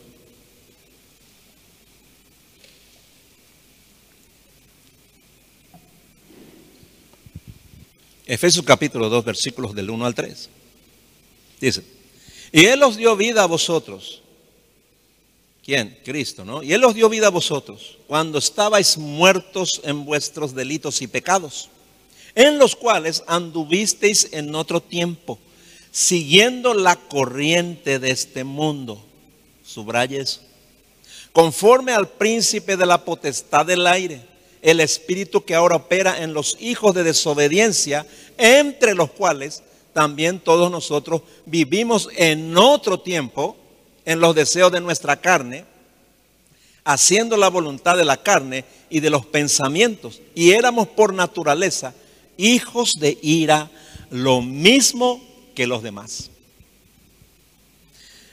[8.26, 10.48] Efesios capítulo 2, versículos del 1 al 3.
[11.60, 11.82] Dice,
[12.52, 14.22] y Él os dio vida a vosotros
[15.64, 15.96] ¿Quién?
[16.04, 16.62] Cristo, ¿no?
[16.62, 21.68] Y Él os dio vida a vosotros cuando estabais muertos en vuestros delitos y pecados,
[22.34, 25.38] en los cuales anduvisteis en otro tiempo,
[25.90, 29.02] siguiendo la corriente de este mundo.
[29.64, 30.40] Subrayes.
[31.32, 34.22] Conforme al príncipe de la potestad del aire,
[34.60, 38.06] el espíritu que ahora opera en los hijos de desobediencia,
[38.38, 43.56] entre los cuales también todos nosotros vivimos en otro tiempo
[44.04, 45.64] en los deseos de nuestra carne,
[46.84, 50.20] haciendo la voluntad de la carne y de los pensamientos.
[50.34, 51.94] Y éramos por naturaleza
[52.36, 53.70] hijos de ira,
[54.10, 55.20] lo mismo
[55.54, 56.30] que los demás.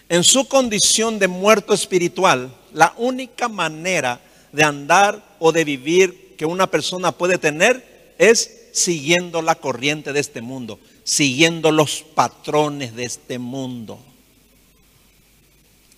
[0.09, 6.45] En su condición de muerto espiritual, la única manera de andar o de vivir que
[6.45, 13.05] una persona puede tener es siguiendo la corriente de este mundo, siguiendo los patrones de
[13.05, 13.99] este mundo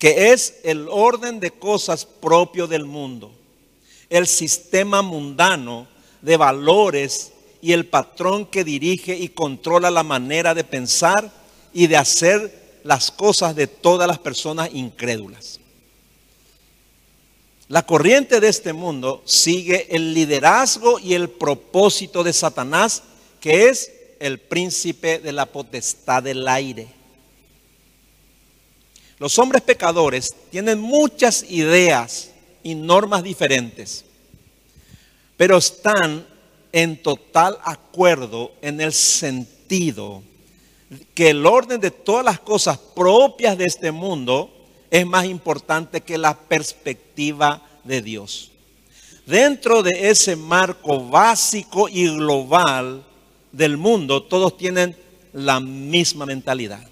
[0.01, 3.31] que es el orden de cosas propio del mundo,
[4.09, 5.85] el sistema mundano
[6.23, 7.31] de valores
[7.62, 11.32] y el patrón que dirige y controla la manera de pensar
[11.74, 15.60] y de hacer las cosas de todas las personas incrédulas.
[17.67, 23.04] La corriente de este mundo sigue el liderazgo y el propósito de Satanás,
[23.39, 26.88] que es el príncipe de la potestad del aire.
[29.19, 32.32] Los hombres pecadores tienen muchas ideas
[32.63, 34.04] y normas diferentes,
[35.38, 36.28] pero están
[36.71, 40.23] en total acuerdo en el sentido
[41.13, 44.51] que el orden de todas las cosas propias de este mundo
[44.89, 48.51] es más importante que la perspectiva de Dios.
[49.25, 53.05] Dentro de ese marco básico y global
[53.51, 54.95] del mundo, todos tienen
[55.34, 56.91] la misma mentalidad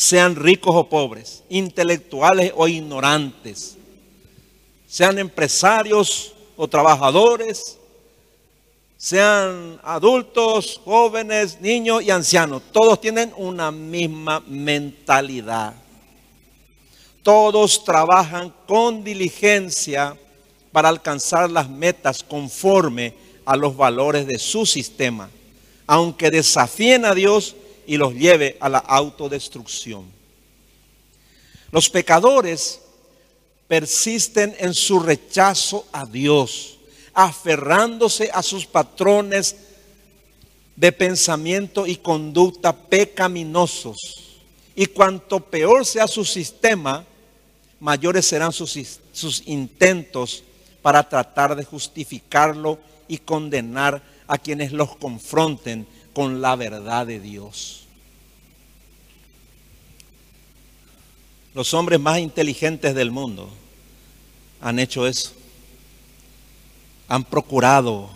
[0.00, 3.76] sean ricos o pobres, intelectuales o ignorantes,
[4.88, 7.76] sean empresarios o trabajadores,
[9.02, 15.72] sean adultos, jóvenes, niños y ancianos, todos tienen una misma mentalidad.
[17.22, 20.14] Todos trabajan con diligencia
[20.70, 23.14] para alcanzar las metas conforme
[23.46, 25.30] a los valores de su sistema,
[25.86, 30.04] aunque desafíen a Dios y los lleve a la autodestrucción.
[31.72, 32.82] Los pecadores
[33.66, 36.79] persisten en su rechazo a Dios,
[37.14, 39.56] aferrándose a sus patrones
[40.76, 43.96] de pensamiento y conducta pecaminosos.
[44.74, 47.04] Y cuanto peor sea su sistema,
[47.80, 48.78] mayores serán sus,
[49.12, 50.42] sus, intentos
[50.80, 57.80] para tratar de justificarlo y condenar a quienes los confronten con la verdad de Dios.
[61.52, 63.50] Los hombres más inteligentes del mundo
[64.60, 65.32] han hecho eso.
[67.10, 68.08] Han procurado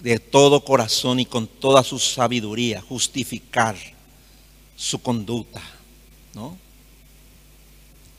[0.00, 3.76] de todo corazón y con toda su sabiduría justificar
[4.76, 5.60] su conducta,
[6.34, 6.56] ¿no?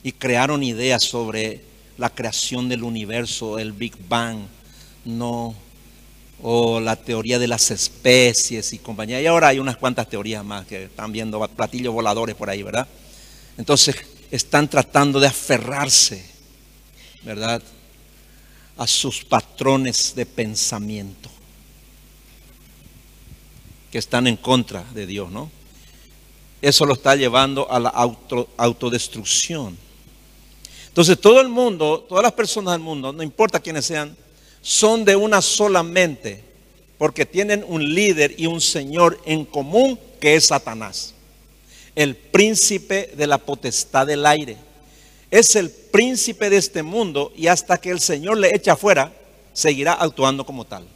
[0.03, 1.63] Y crearon ideas sobre
[1.97, 4.39] la creación del universo, el Big Bang,
[5.05, 5.55] no,
[6.41, 9.21] o la teoría de las especies y compañía.
[9.21, 12.87] Y ahora hay unas cuantas teorías más que están viendo platillos voladores por ahí, ¿verdad?
[13.57, 13.95] Entonces
[14.31, 16.25] están tratando de aferrarse,
[17.23, 17.61] ¿verdad?
[18.79, 21.29] A sus patrones de pensamiento
[23.91, 25.51] que están en contra de Dios, ¿no?
[26.61, 27.89] Eso lo está llevando a la
[28.57, 29.77] autodestrucción.
[30.87, 34.17] Entonces todo el mundo, todas las personas del mundo, no importa quiénes sean,
[34.61, 36.43] son de una sola mente,
[36.97, 41.13] porque tienen un líder y un Señor en común que es Satanás
[41.99, 44.55] el príncipe de la potestad del aire.
[45.31, 49.11] Es el príncipe de este mundo y hasta que el Señor le eche afuera,
[49.53, 50.87] seguirá actuando como tal.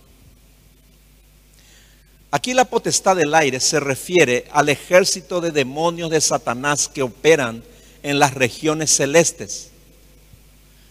[2.31, 7.63] Aquí la potestad del aire se refiere al ejército de demonios de Satanás que operan
[8.01, 9.69] en las regiones celestes.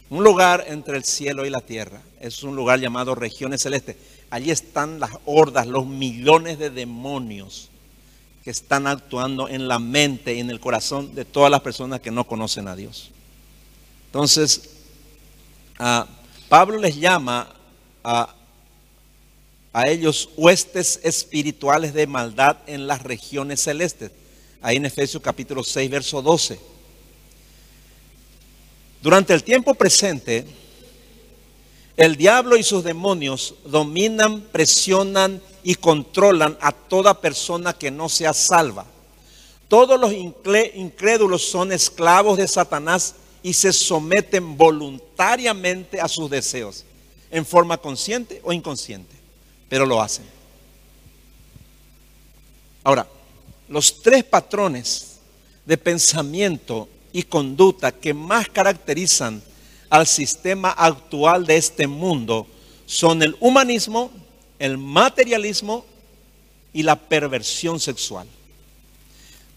[0.08, 2.00] Un lugar entre el cielo y la tierra.
[2.20, 3.96] Es un lugar llamado regiones celestes.
[4.30, 7.70] Allí están las hordas, los millones de demonios
[8.44, 12.10] que están actuando en la mente y en el corazón de todas las personas que
[12.12, 13.10] no conocen a Dios.
[14.12, 14.60] Entonces,
[16.50, 17.48] Pablo les llama
[18.04, 18.34] a,
[19.72, 24.10] a ellos huestes espirituales de maldad en las regiones celestes.
[24.60, 26.60] Ahí en Efesios capítulo 6, verso 12.
[29.00, 30.44] Durante el tiempo presente,
[31.96, 38.34] el diablo y sus demonios dominan, presionan y controlan a toda persona que no sea
[38.34, 38.84] salva.
[39.68, 46.84] Todos los incrédulos son esclavos de Satanás y se someten voluntariamente a sus deseos,
[47.30, 49.14] en forma consciente o inconsciente,
[49.68, 50.24] pero lo hacen.
[52.84, 53.06] Ahora,
[53.68, 55.18] los tres patrones
[55.64, 59.42] de pensamiento y conducta que más caracterizan
[59.88, 62.46] al sistema actual de este mundo
[62.86, 64.10] son el humanismo,
[64.58, 65.84] el materialismo
[66.72, 68.26] y la perversión sexual.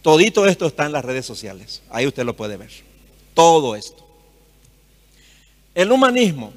[0.02, 1.82] Todito esto está en las redes sociales.
[1.90, 2.72] Ahí usted lo puede ver.
[3.36, 4.04] Todo esto.
[5.76, 6.52] El humanismo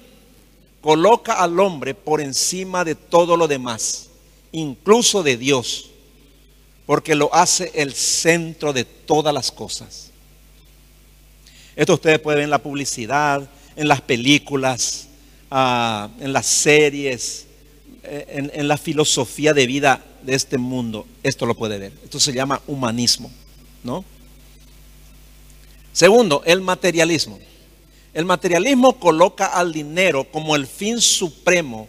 [0.81, 4.09] coloca al hombre por encima de todo lo demás,
[4.53, 5.91] incluso de Dios,
[6.87, 10.11] porque lo hace el centro de todas las cosas.
[11.77, 15.09] Esto ustedes pueden ver en la publicidad, en las películas,
[15.51, 17.47] ah, en las series,
[18.05, 21.93] eh, en, la filosofía de vida de este mundo, esto lo puede ver.
[22.03, 23.31] Esto se llama humanismo,
[23.85, 24.05] ¿no?
[25.99, 27.41] Segundo, el materialismo.
[28.15, 31.89] El materialismo coloca al dinero como el fin supremo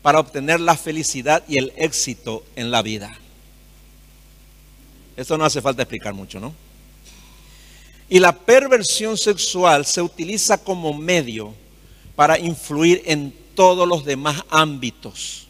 [0.00, 3.14] para obtener la felicidad y el éxito en la vida.
[5.18, 6.54] Esto no hace falta explicar mucho, ¿no?
[8.08, 11.52] Y la perversión sexual se utiliza como medio
[12.16, 15.46] para influir en todos los demás ámbitos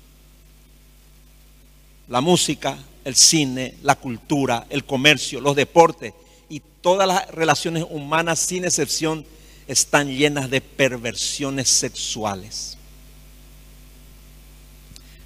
[2.09, 6.15] la música, el cine, la cultura, el comercio, los deportes
[6.83, 9.25] todas las relaciones humanas sin excepción
[9.67, 12.77] están llenas de perversiones sexuales.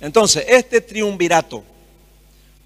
[0.01, 1.65] Entonces, este triunvirato,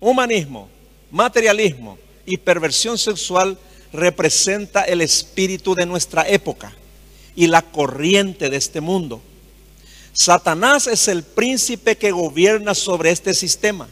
[0.00, 0.68] humanismo,
[1.10, 3.58] materialismo y perversión sexual
[3.92, 6.72] representa el espíritu de nuestra época
[7.34, 9.22] y la corriente de este mundo.
[10.12, 13.88] Satanás es el príncipe que gobierna sobre este sistema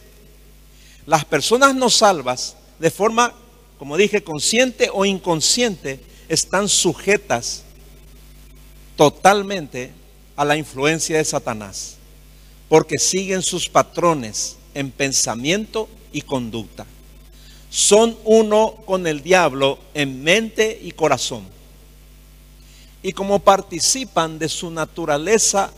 [1.09, 3.33] las personas no salvas, de forma,
[3.79, 7.63] como dije, consciente o inconsciente, están sujetas
[8.97, 9.91] totalmente
[10.35, 11.95] a la influencia de Satanás,
[12.67, 16.85] porque siguen sus patrones en pensamiento y conducta.
[17.69, 21.43] Son uno con el diablo en mente y corazón.
[23.01, 25.71] Y como participan de su naturaleza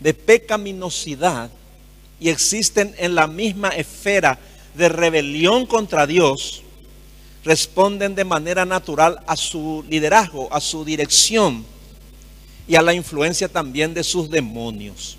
[0.00, 1.50] de pecaminosidad,
[2.20, 4.38] y existen en la misma esfera
[4.74, 6.63] de rebelión contra Dios,
[7.44, 11.64] responden de manera natural a su liderazgo, a su dirección
[12.66, 15.18] y a la influencia también de sus demonios.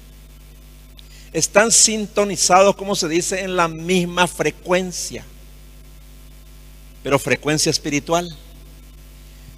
[1.32, 5.24] Están sintonizados, como se dice, en la misma frecuencia,
[7.04, 8.36] pero frecuencia espiritual.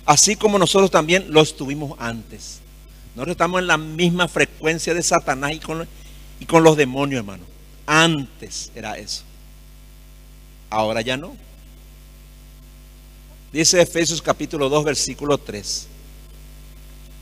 [0.06, 2.60] Así como nosotros también lo estuvimos antes.
[3.16, 5.88] Nosotros estamos en la misma frecuencia de Satanás y con,
[6.40, 7.44] y con los demonios, hermano.
[7.86, 9.24] Antes era eso.
[10.70, 11.47] Ahora ya no.
[13.52, 15.88] Dice Efesios capítulo 2, versículo 3.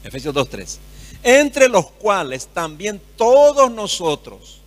[0.03, 0.79] Efesios 2, 3.
[1.23, 4.61] Entre los cuales también todos nosotros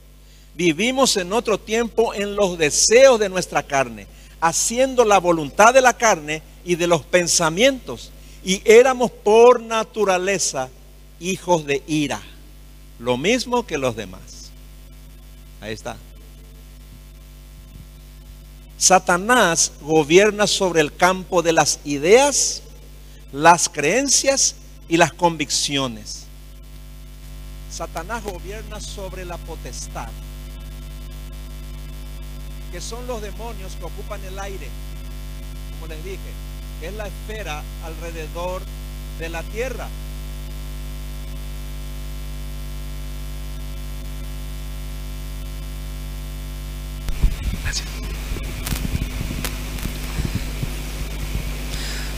[0.55, 4.07] vivimos en otro tiempo en los deseos de nuestra carne,
[4.41, 8.11] haciendo la voluntad de la carne y de los pensamientos.
[8.45, 10.69] Y éramos por naturaleza
[11.21, 12.21] hijos de ira,
[12.99, 14.51] lo mismo que los demás.
[15.61, 15.97] Ahí está.
[18.79, 22.63] Satanás gobierna sobre el campo de las ideas,
[23.33, 24.55] las creencias
[24.89, 26.27] y las convicciones.
[27.73, 30.09] Satanás gobierna sobre la potestad,
[32.71, 34.69] que son los demonios que ocupan el aire,
[35.73, 36.31] como les dije,
[36.81, 38.63] es la esfera alrededor
[39.19, 39.89] de la tierra.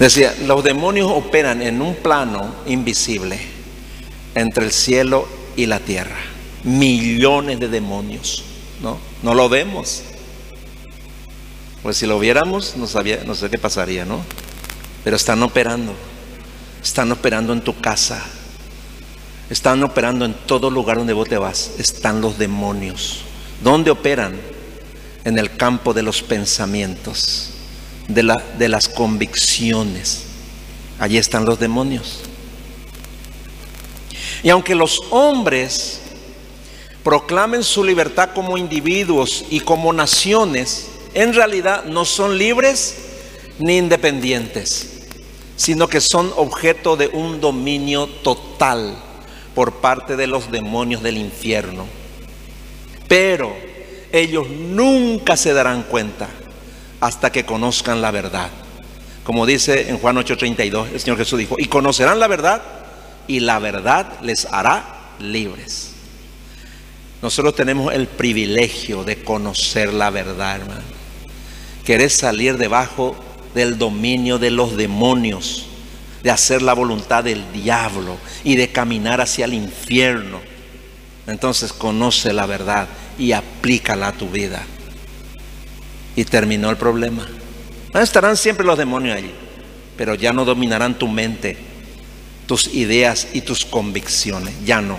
[0.00, 3.38] Decía, los demonios operan en un plano invisible
[4.34, 6.16] entre el cielo y la tierra.
[6.64, 8.42] Millones de demonios,
[8.80, 8.96] ¿no?
[9.22, 10.02] No lo vemos.
[11.82, 14.22] Pues si lo viéramos, no, sabía, no sé qué pasaría, ¿no?
[15.04, 15.92] Pero están operando.
[16.82, 18.24] Están operando en tu casa.
[19.50, 21.72] Están operando en todo lugar donde vos te vas.
[21.78, 23.20] Están los demonios.
[23.62, 24.40] ¿Dónde operan?
[25.24, 27.59] En el campo de los pensamientos
[28.14, 30.24] de, la, de las convicciones.
[30.98, 32.20] Allí están los demonios.
[34.42, 36.00] Y aunque los hombres
[37.02, 42.96] proclamen su libertad como individuos y como naciones, en realidad no son libres
[43.58, 45.06] ni independientes,
[45.56, 48.96] sino que son objeto de un dominio total
[49.54, 51.86] por parte de los demonios del infierno.
[53.08, 53.54] Pero
[54.12, 56.28] ellos nunca se darán cuenta
[57.00, 58.50] hasta que conozcan la verdad.
[59.24, 62.62] Como dice en Juan 8:32, el Señor Jesús dijo, y conocerán la verdad
[63.26, 65.92] y la verdad les hará libres.
[67.22, 70.80] Nosotros tenemos el privilegio de conocer la verdad, hermano.
[71.84, 73.14] Querés salir debajo
[73.54, 75.66] del dominio de los demonios,
[76.22, 80.40] de hacer la voluntad del diablo y de caminar hacia el infierno.
[81.26, 82.88] Entonces conoce la verdad
[83.18, 84.64] y aplícala a tu vida.
[86.20, 87.26] Y terminó el problema.
[87.94, 89.32] Estarán siempre los demonios allí,
[89.96, 91.56] pero ya no dominarán tu mente,
[92.46, 94.52] tus ideas y tus convicciones.
[94.62, 94.98] Ya no,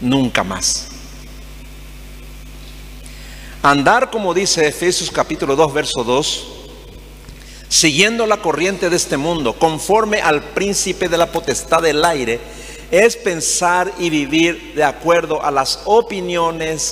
[0.00, 0.88] nunca más.
[3.62, 6.46] Andar, como dice Efesios capítulo 2, verso 2,
[7.68, 12.40] siguiendo la corriente de este mundo, conforme al príncipe de la potestad del aire,
[12.90, 16.90] es pensar y vivir de acuerdo a las opiniones,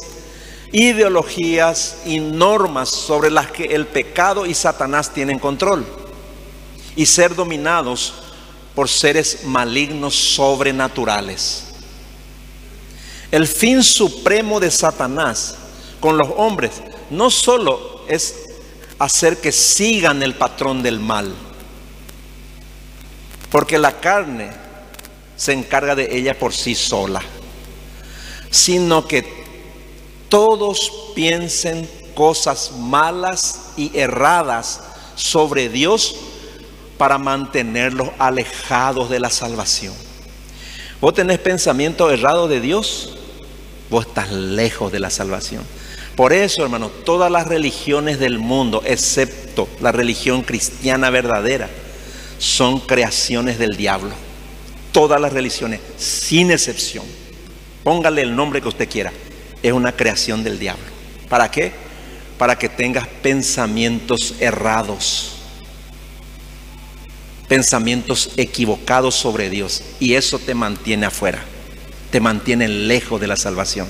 [0.72, 5.86] ideologías y normas sobre las que el pecado y Satanás tienen control
[6.96, 8.14] y ser dominados
[8.74, 11.64] por seres malignos sobrenaturales.
[13.30, 15.56] El fin supremo de Satanás
[16.00, 18.34] con los hombres no solo es
[18.98, 21.34] hacer que sigan el patrón del mal,
[23.50, 24.50] porque la carne
[25.36, 27.22] se encarga de ella por sí sola,
[28.50, 29.41] sino que
[30.32, 34.80] todos piensen cosas malas y erradas
[35.14, 36.16] sobre Dios
[36.96, 39.92] para mantenerlos alejados de la salvación.
[41.02, 43.14] Vos tenés pensamiento errado de Dios,
[43.90, 45.64] vos estás lejos de la salvación.
[46.16, 51.68] Por eso, hermano, todas las religiones del mundo, excepto la religión cristiana verdadera,
[52.38, 54.14] son creaciones del diablo.
[54.92, 57.04] Todas las religiones, sin excepción.
[57.84, 59.12] Póngale el nombre que usted quiera.
[59.62, 60.84] Es una creación del diablo.
[61.28, 61.72] ¿Para qué?
[62.38, 65.36] Para que tengas pensamientos errados.
[67.48, 69.82] Pensamientos equivocados sobre Dios.
[70.00, 71.42] Y eso te mantiene afuera.
[72.10, 73.86] Te mantiene lejos de la salvación.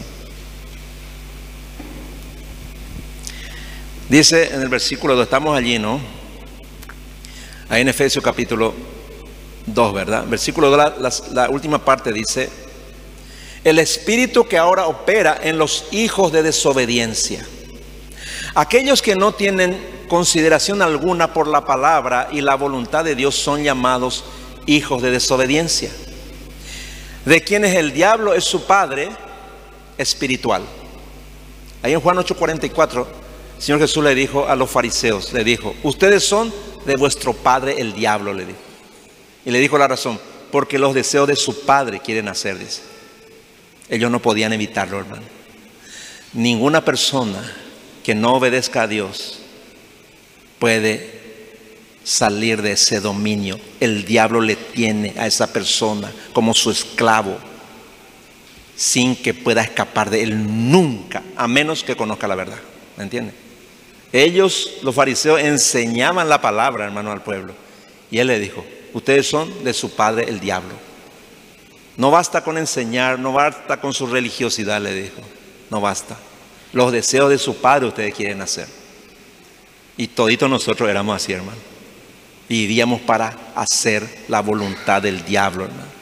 [4.12, 5.98] Dice en el versículo 2, estamos allí, ¿no?
[7.70, 8.74] Ahí en Efesios capítulo
[9.64, 10.26] 2, ¿verdad?
[10.26, 12.50] Versículo 2, la, última parte dice,
[13.64, 17.46] el espíritu que ahora opera en los hijos de desobediencia.
[18.54, 23.62] Aquellos que no tienen consideración alguna por la palabra y la voluntad de Dios son
[23.62, 24.24] llamados
[24.66, 25.90] hijos de desobediencia,
[27.24, 29.10] de quienes el diablo es su padre
[29.96, 30.62] espiritual.
[31.82, 33.22] Ahí en Juan 8:44
[33.62, 36.52] Señor Jesús le dijo a los fariseos, le dijo, ustedes son
[36.84, 38.58] de vuestro padre el diablo, le dijo.
[39.44, 40.18] Y le dijo la razón,
[40.50, 42.91] porque los deseos de su padre quieren hacer, dice.
[43.92, 45.22] Ellos no podían evitarlo, hermano.
[46.32, 47.38] Ninguna persona
[48.02, 49.40] que no obedezca a Dios
[50.58, 51.20] puede
[52.02, 53.60] salir de ese dominio.
[53.80, 57.36] El diablo le tiene a esa persona como su esclavo
[58.74, 62.60] sin que pueda escapar de él nunca, a menos que conozca la verdad.
[62.96, 63.34] ¿Me entiende?
[64.10, 67.52] Ellos, los fariseos, enseñaban la palabra, hermano, al pueblo.
[68.10, 68.64] Y él le dijo,
[68.94, 70.91] ustedes son de su padre el diablo.
[71.96, 75.20] No basta con enseñar, no basta con su religiosidad, le dijo.
[75.70, 76.16] No basta.
[76.72, 78.66] Los deseos de su padre ustedes quieren hacer.
[79.96, 81.58] Y toditos nosotros éramos así, hermano.
[82.48, 85.92] Vivíamos para hacer la voluntad del diablo, hermano.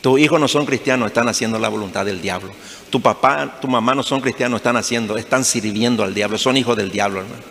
[0.00, 2.52] Tus hijos no son cristianos, están haciendo la voluntad del diablo.
[2.90, 6.76] Tu papá, tu mamá no son cristianos, están haciendo, están sirviendo al diablo, son hijos
[6.76, 7.42] del diablo, hermano.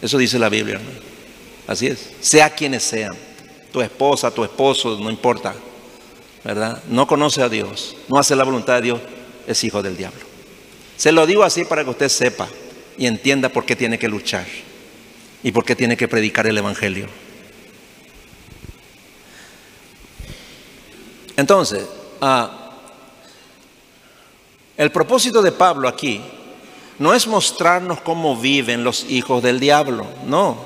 [0.00, 0.98] Eso dice la Biblia, hermano.
[1.66, 2.12] Así es.
[2.20, 3.16] Sea quienes sean,
[3.72, 5.54] tu esposa, tu esposo, no importa,
[6.46, 6.80] ¿verdad?
[6.86, 9.00] No conoce a Dios, no hace la voluntad de Dios,
[9.48, 10.20] es hijo del diablo.
[10.96, 12.46] Se lo digo así para que usted sepa
[12.96, 14.46] y entienda por qué tiene que luchar
[15.42, 17.08] y por qué tiene que predicar el Evangelio.
[21.36, 21.84] Entonces,
[22.20, 22.70] ah,
[24.76, 26.20] el propósito de Pablo aquí
[27.00, 30.58] no es mostrarnos cómo viven los hijos del diablo, no,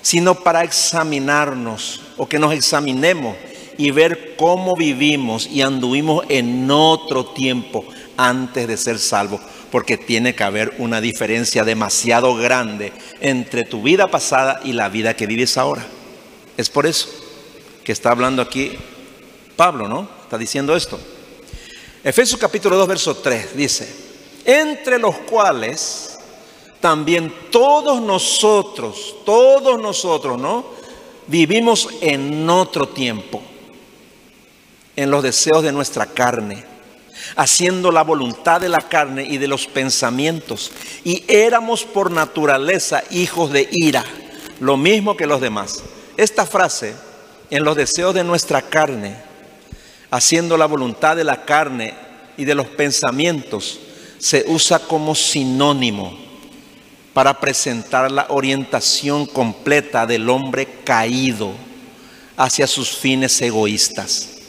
[0.00, 3.36] sino para examinarnos o que nos examinemos
[3.80, 7.82] y ver cómo vivimos y anduvimos en otro tiempo
[8.18, 14.10] antes de ser salvos, porque tiene que haber una diferencia demasiado grande entre tu vida
[14.10, 15.86] pasada y la vida que vives ahora.
[16.58, 17.08] Es por eso
[17.82, 18.72] que está hablando aquí
[19.56, 20.06] Pablo, ¿no?
[20.24, 21.00] Está diciendo esto.
[22.04, 23.90] Efesios capítulo 2, verso 3 dice,
[24.44, 26.18] entre los cuales
[26.80, 30.66] también todos nosotros, todos nosotros, ¿no?
[31.26, 33.40] Vivimos en otro tiempo,
[34.96, 36.64] en los deseos de nuestra carne,
[37.36, 40.72] haciendo la voluntad de la carne y de los pensamientos.
[41.04, 44.04] Y éramos por naturaleza hijos de ira,
[44.58, 45.82] lo mismo que los demás.
[46.16, 46.94] Esta frase,
[47.50, 49.16] en los deseos de nuestra carne,
[50.10, 51.94] haciendo la voluntad de la carne
[52.36, 53.80] y de los pensamientos,
[54.18, 56.16] se usa como sinónimo
[57.14, 61.52] para presentar la orientación completa del hombre caído
[62.36, 64.39] hacia sus fines egoístas.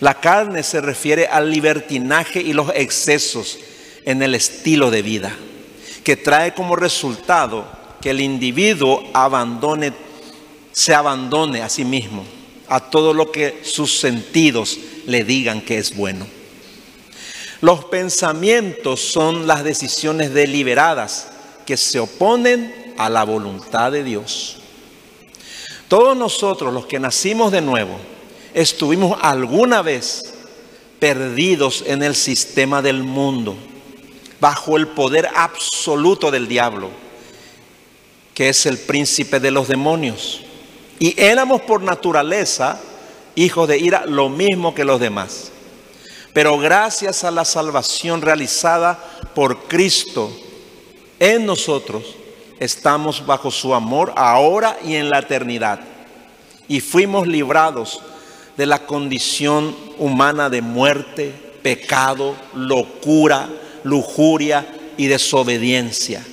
[0.00, 3.58] La carne se refiere al libertinaje y los excesos
[4.04, 5.34] en el estilo de vida,
[6.02, 7.66] que trae como resultado
[8.00, 9.92] que el individuo abandone,
[10.72, 12.24] se abandone a sí mismo,
[12.68, 16.26] a todo lo que sus sentidos le digan que es bueno.
[17.60, 21.28] Los pensamientos son las decisiones deliberadas
[21.64, 24.58] que se oponen a la voluntad de Dios.
[25.88, 27.98] Todos nosotros los que nacimos de nuevo
[28.54, 30.22] estuvimos alguna vez
[31.00, 33.56] perdidos en el sistema del mundo,
[34.40, 36.88] bajo el poder absoluto del diablo,
[38.32, 40.40] que es el príncipe de los demonios.
[40.98, 42.80] Y éramos por naturaleza
[43.34, 45.50] hijos de ira, lo mismo que los demás.
[46.32, 48.98] Pero gracias a la salvación realizada
[49.34, 50.32] por Cristo
[51.18, 52.04] en nosotros,
[52.58, 55.80] estamos bajo su amor ahora y en la eternidad.
[56.66, 58.00] Y fuimos librados
[58.56, 61.32] de la condición humana de muerte,
[61.62, 63.48] pecado, locura,
[63.82, 66.24] lujuria y desobediencia.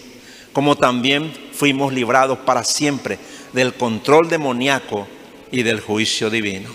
[0.54, 3.18] Como también fuimos librados para siempre
[3.54, 5.08] del control demoníaco
[5.52, 6.70] y del juicio divino.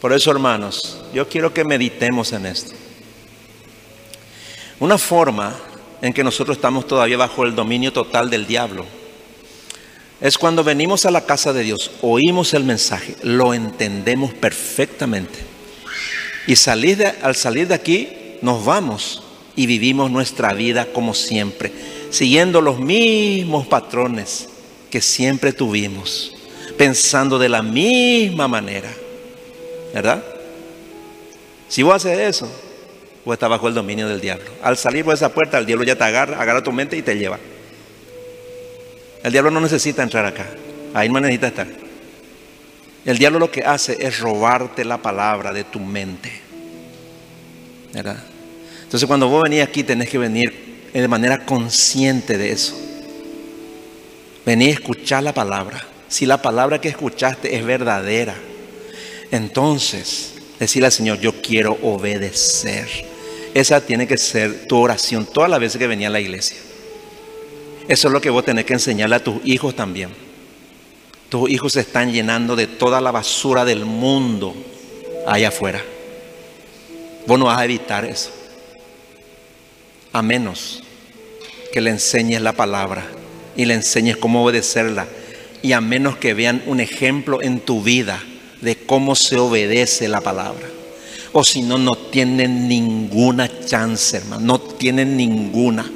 [0.00, 2.72] Por eso, hermanos, yo quiero que meditemos en esto.
[4.80, 5.54] Una forma
[6.00, 8.84] en que nosotros estamos todavía bajo el dominio total del diablo
[10.22, 15.40] es cuando venimos a la casa de Dios, oímos el mensaje, lo entendemos perfectamente.
[16.46, 18.08] Y al salir de aquí,
[18.40, 19.24] nos vamos
[19.56, 21.72] y vivimos nuestra vida como siempre,
[22.10, 24.48] siguiendo los mismos patrones
[24.90, 26.36] que siempre tuvimos,
[26.78, 28.92] pensando de la misma manera.
[29.92, 30.22] ¿Verdad?
[31.68, 32.48] Si vos haces eso,
[33.24, 34.44] vos estás bajo el dominio del diablo.
[34.62, 37.16] Al salir por esa puerta, el diablo ya te agarra, agarra tu mente y te
[37.16, 37.40] lleva.
[39.22, 40.46] El diablo no necesita entrar acá.
[40.94, 41.66] Ahí no necesita estar.
[43.04, 46.30] El diablo lo que hace es robarte la palabra de tu mente.
[47.92, 48.22] ¿Verdad?
[48.82, 52.78] Entonces cuando vos venís aquí tenés que venir de manera consciente de eso.
[54.44, 55.86] Venís a escuchar la palabra.
[56.08, 58.34] Si la palabra que escuchaste es verdadera
[59.32, 62.86] entonces, decirle al Señor, yo quiero obedecer.
[63.54, 66.58] Esa tiene que ser tu oración todas las veces que venía a la iglesia.
[67.88, 70.10] Eso es lo que vos tenés que enseñarle a tus hijos también.
[71.28, 74.54] Tus hijos se están llenando de toda la basura del mundo
[75.26, 75.82] allá afuera.
[77.26, 78.30] Vos no vas a evitar eso.
[80.12, 80.82] A menos
[81.72, 83.06] que le enseñes la palabra
[83.56, 85.06] y le enseñes cómo obedecerla.
[85.62, 88.22] Y a menos que vean un ejemplo en tu vida
[88.60, 90.68] de cómo se obedece la palabra.
[91.32, 95.90] O si no, no tienen ninguna chance, hermano, no tienen ninguna.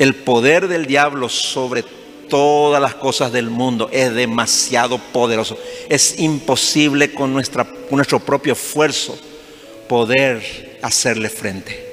[0.00, 1.84] El poder del diablo sobre
[2.30, 5.58] todas las cosas del mundo es demasiado poderoso.
[5.90, 9.18] Es imposible con, nuestro propio esfuerzo
[9.90, 11.86] poder hacerle frente.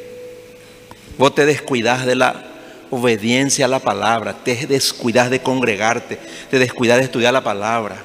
[1.18, 2.46] Vos te descuidas de la
[2.92, 6.18] obediencia a la palabra, te descuidas de congregarte,
[6.50, 8.02] te descuidas de estudiar la palabra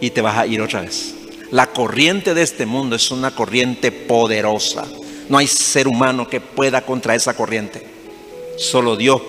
[0.00, 1.14] y te vas a ir otra vez.
[1.52, 4.86] La corriente de este mundo es una corriente poderosa.
[5.28, 7.97] No hay ser humano que pueda contra esa corriente.
[8.58, 9.22] Solo Dios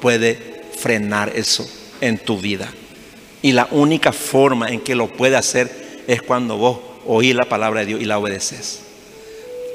[0.00, 1.68] puede frenar eso
[2.00, 2.72] en tu vida.
[3.42, 7.80] Y la única forma en que lo puede hacer es cuando vos oís la palabra
[7.80, 8.80] de Dios y la obedeces.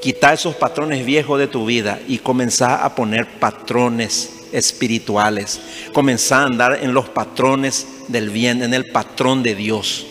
[0.01, 5.59] Quitar esos patrones viejos de tu vida y comenzar a poner patrones espirituales.
[5.93, 10.05] Comenzar a andar en los patrones del bien, en el patrón de Dios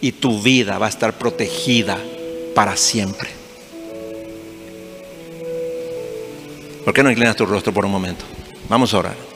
[0.00, 1.98] y tu vida va a estar protegida
[2.54, 3.39] para siempre.
[6.84, 8.24] ¿Por qué no inclinas tu rostro por un momento?
[8.68, 9.29] Vamos a orar.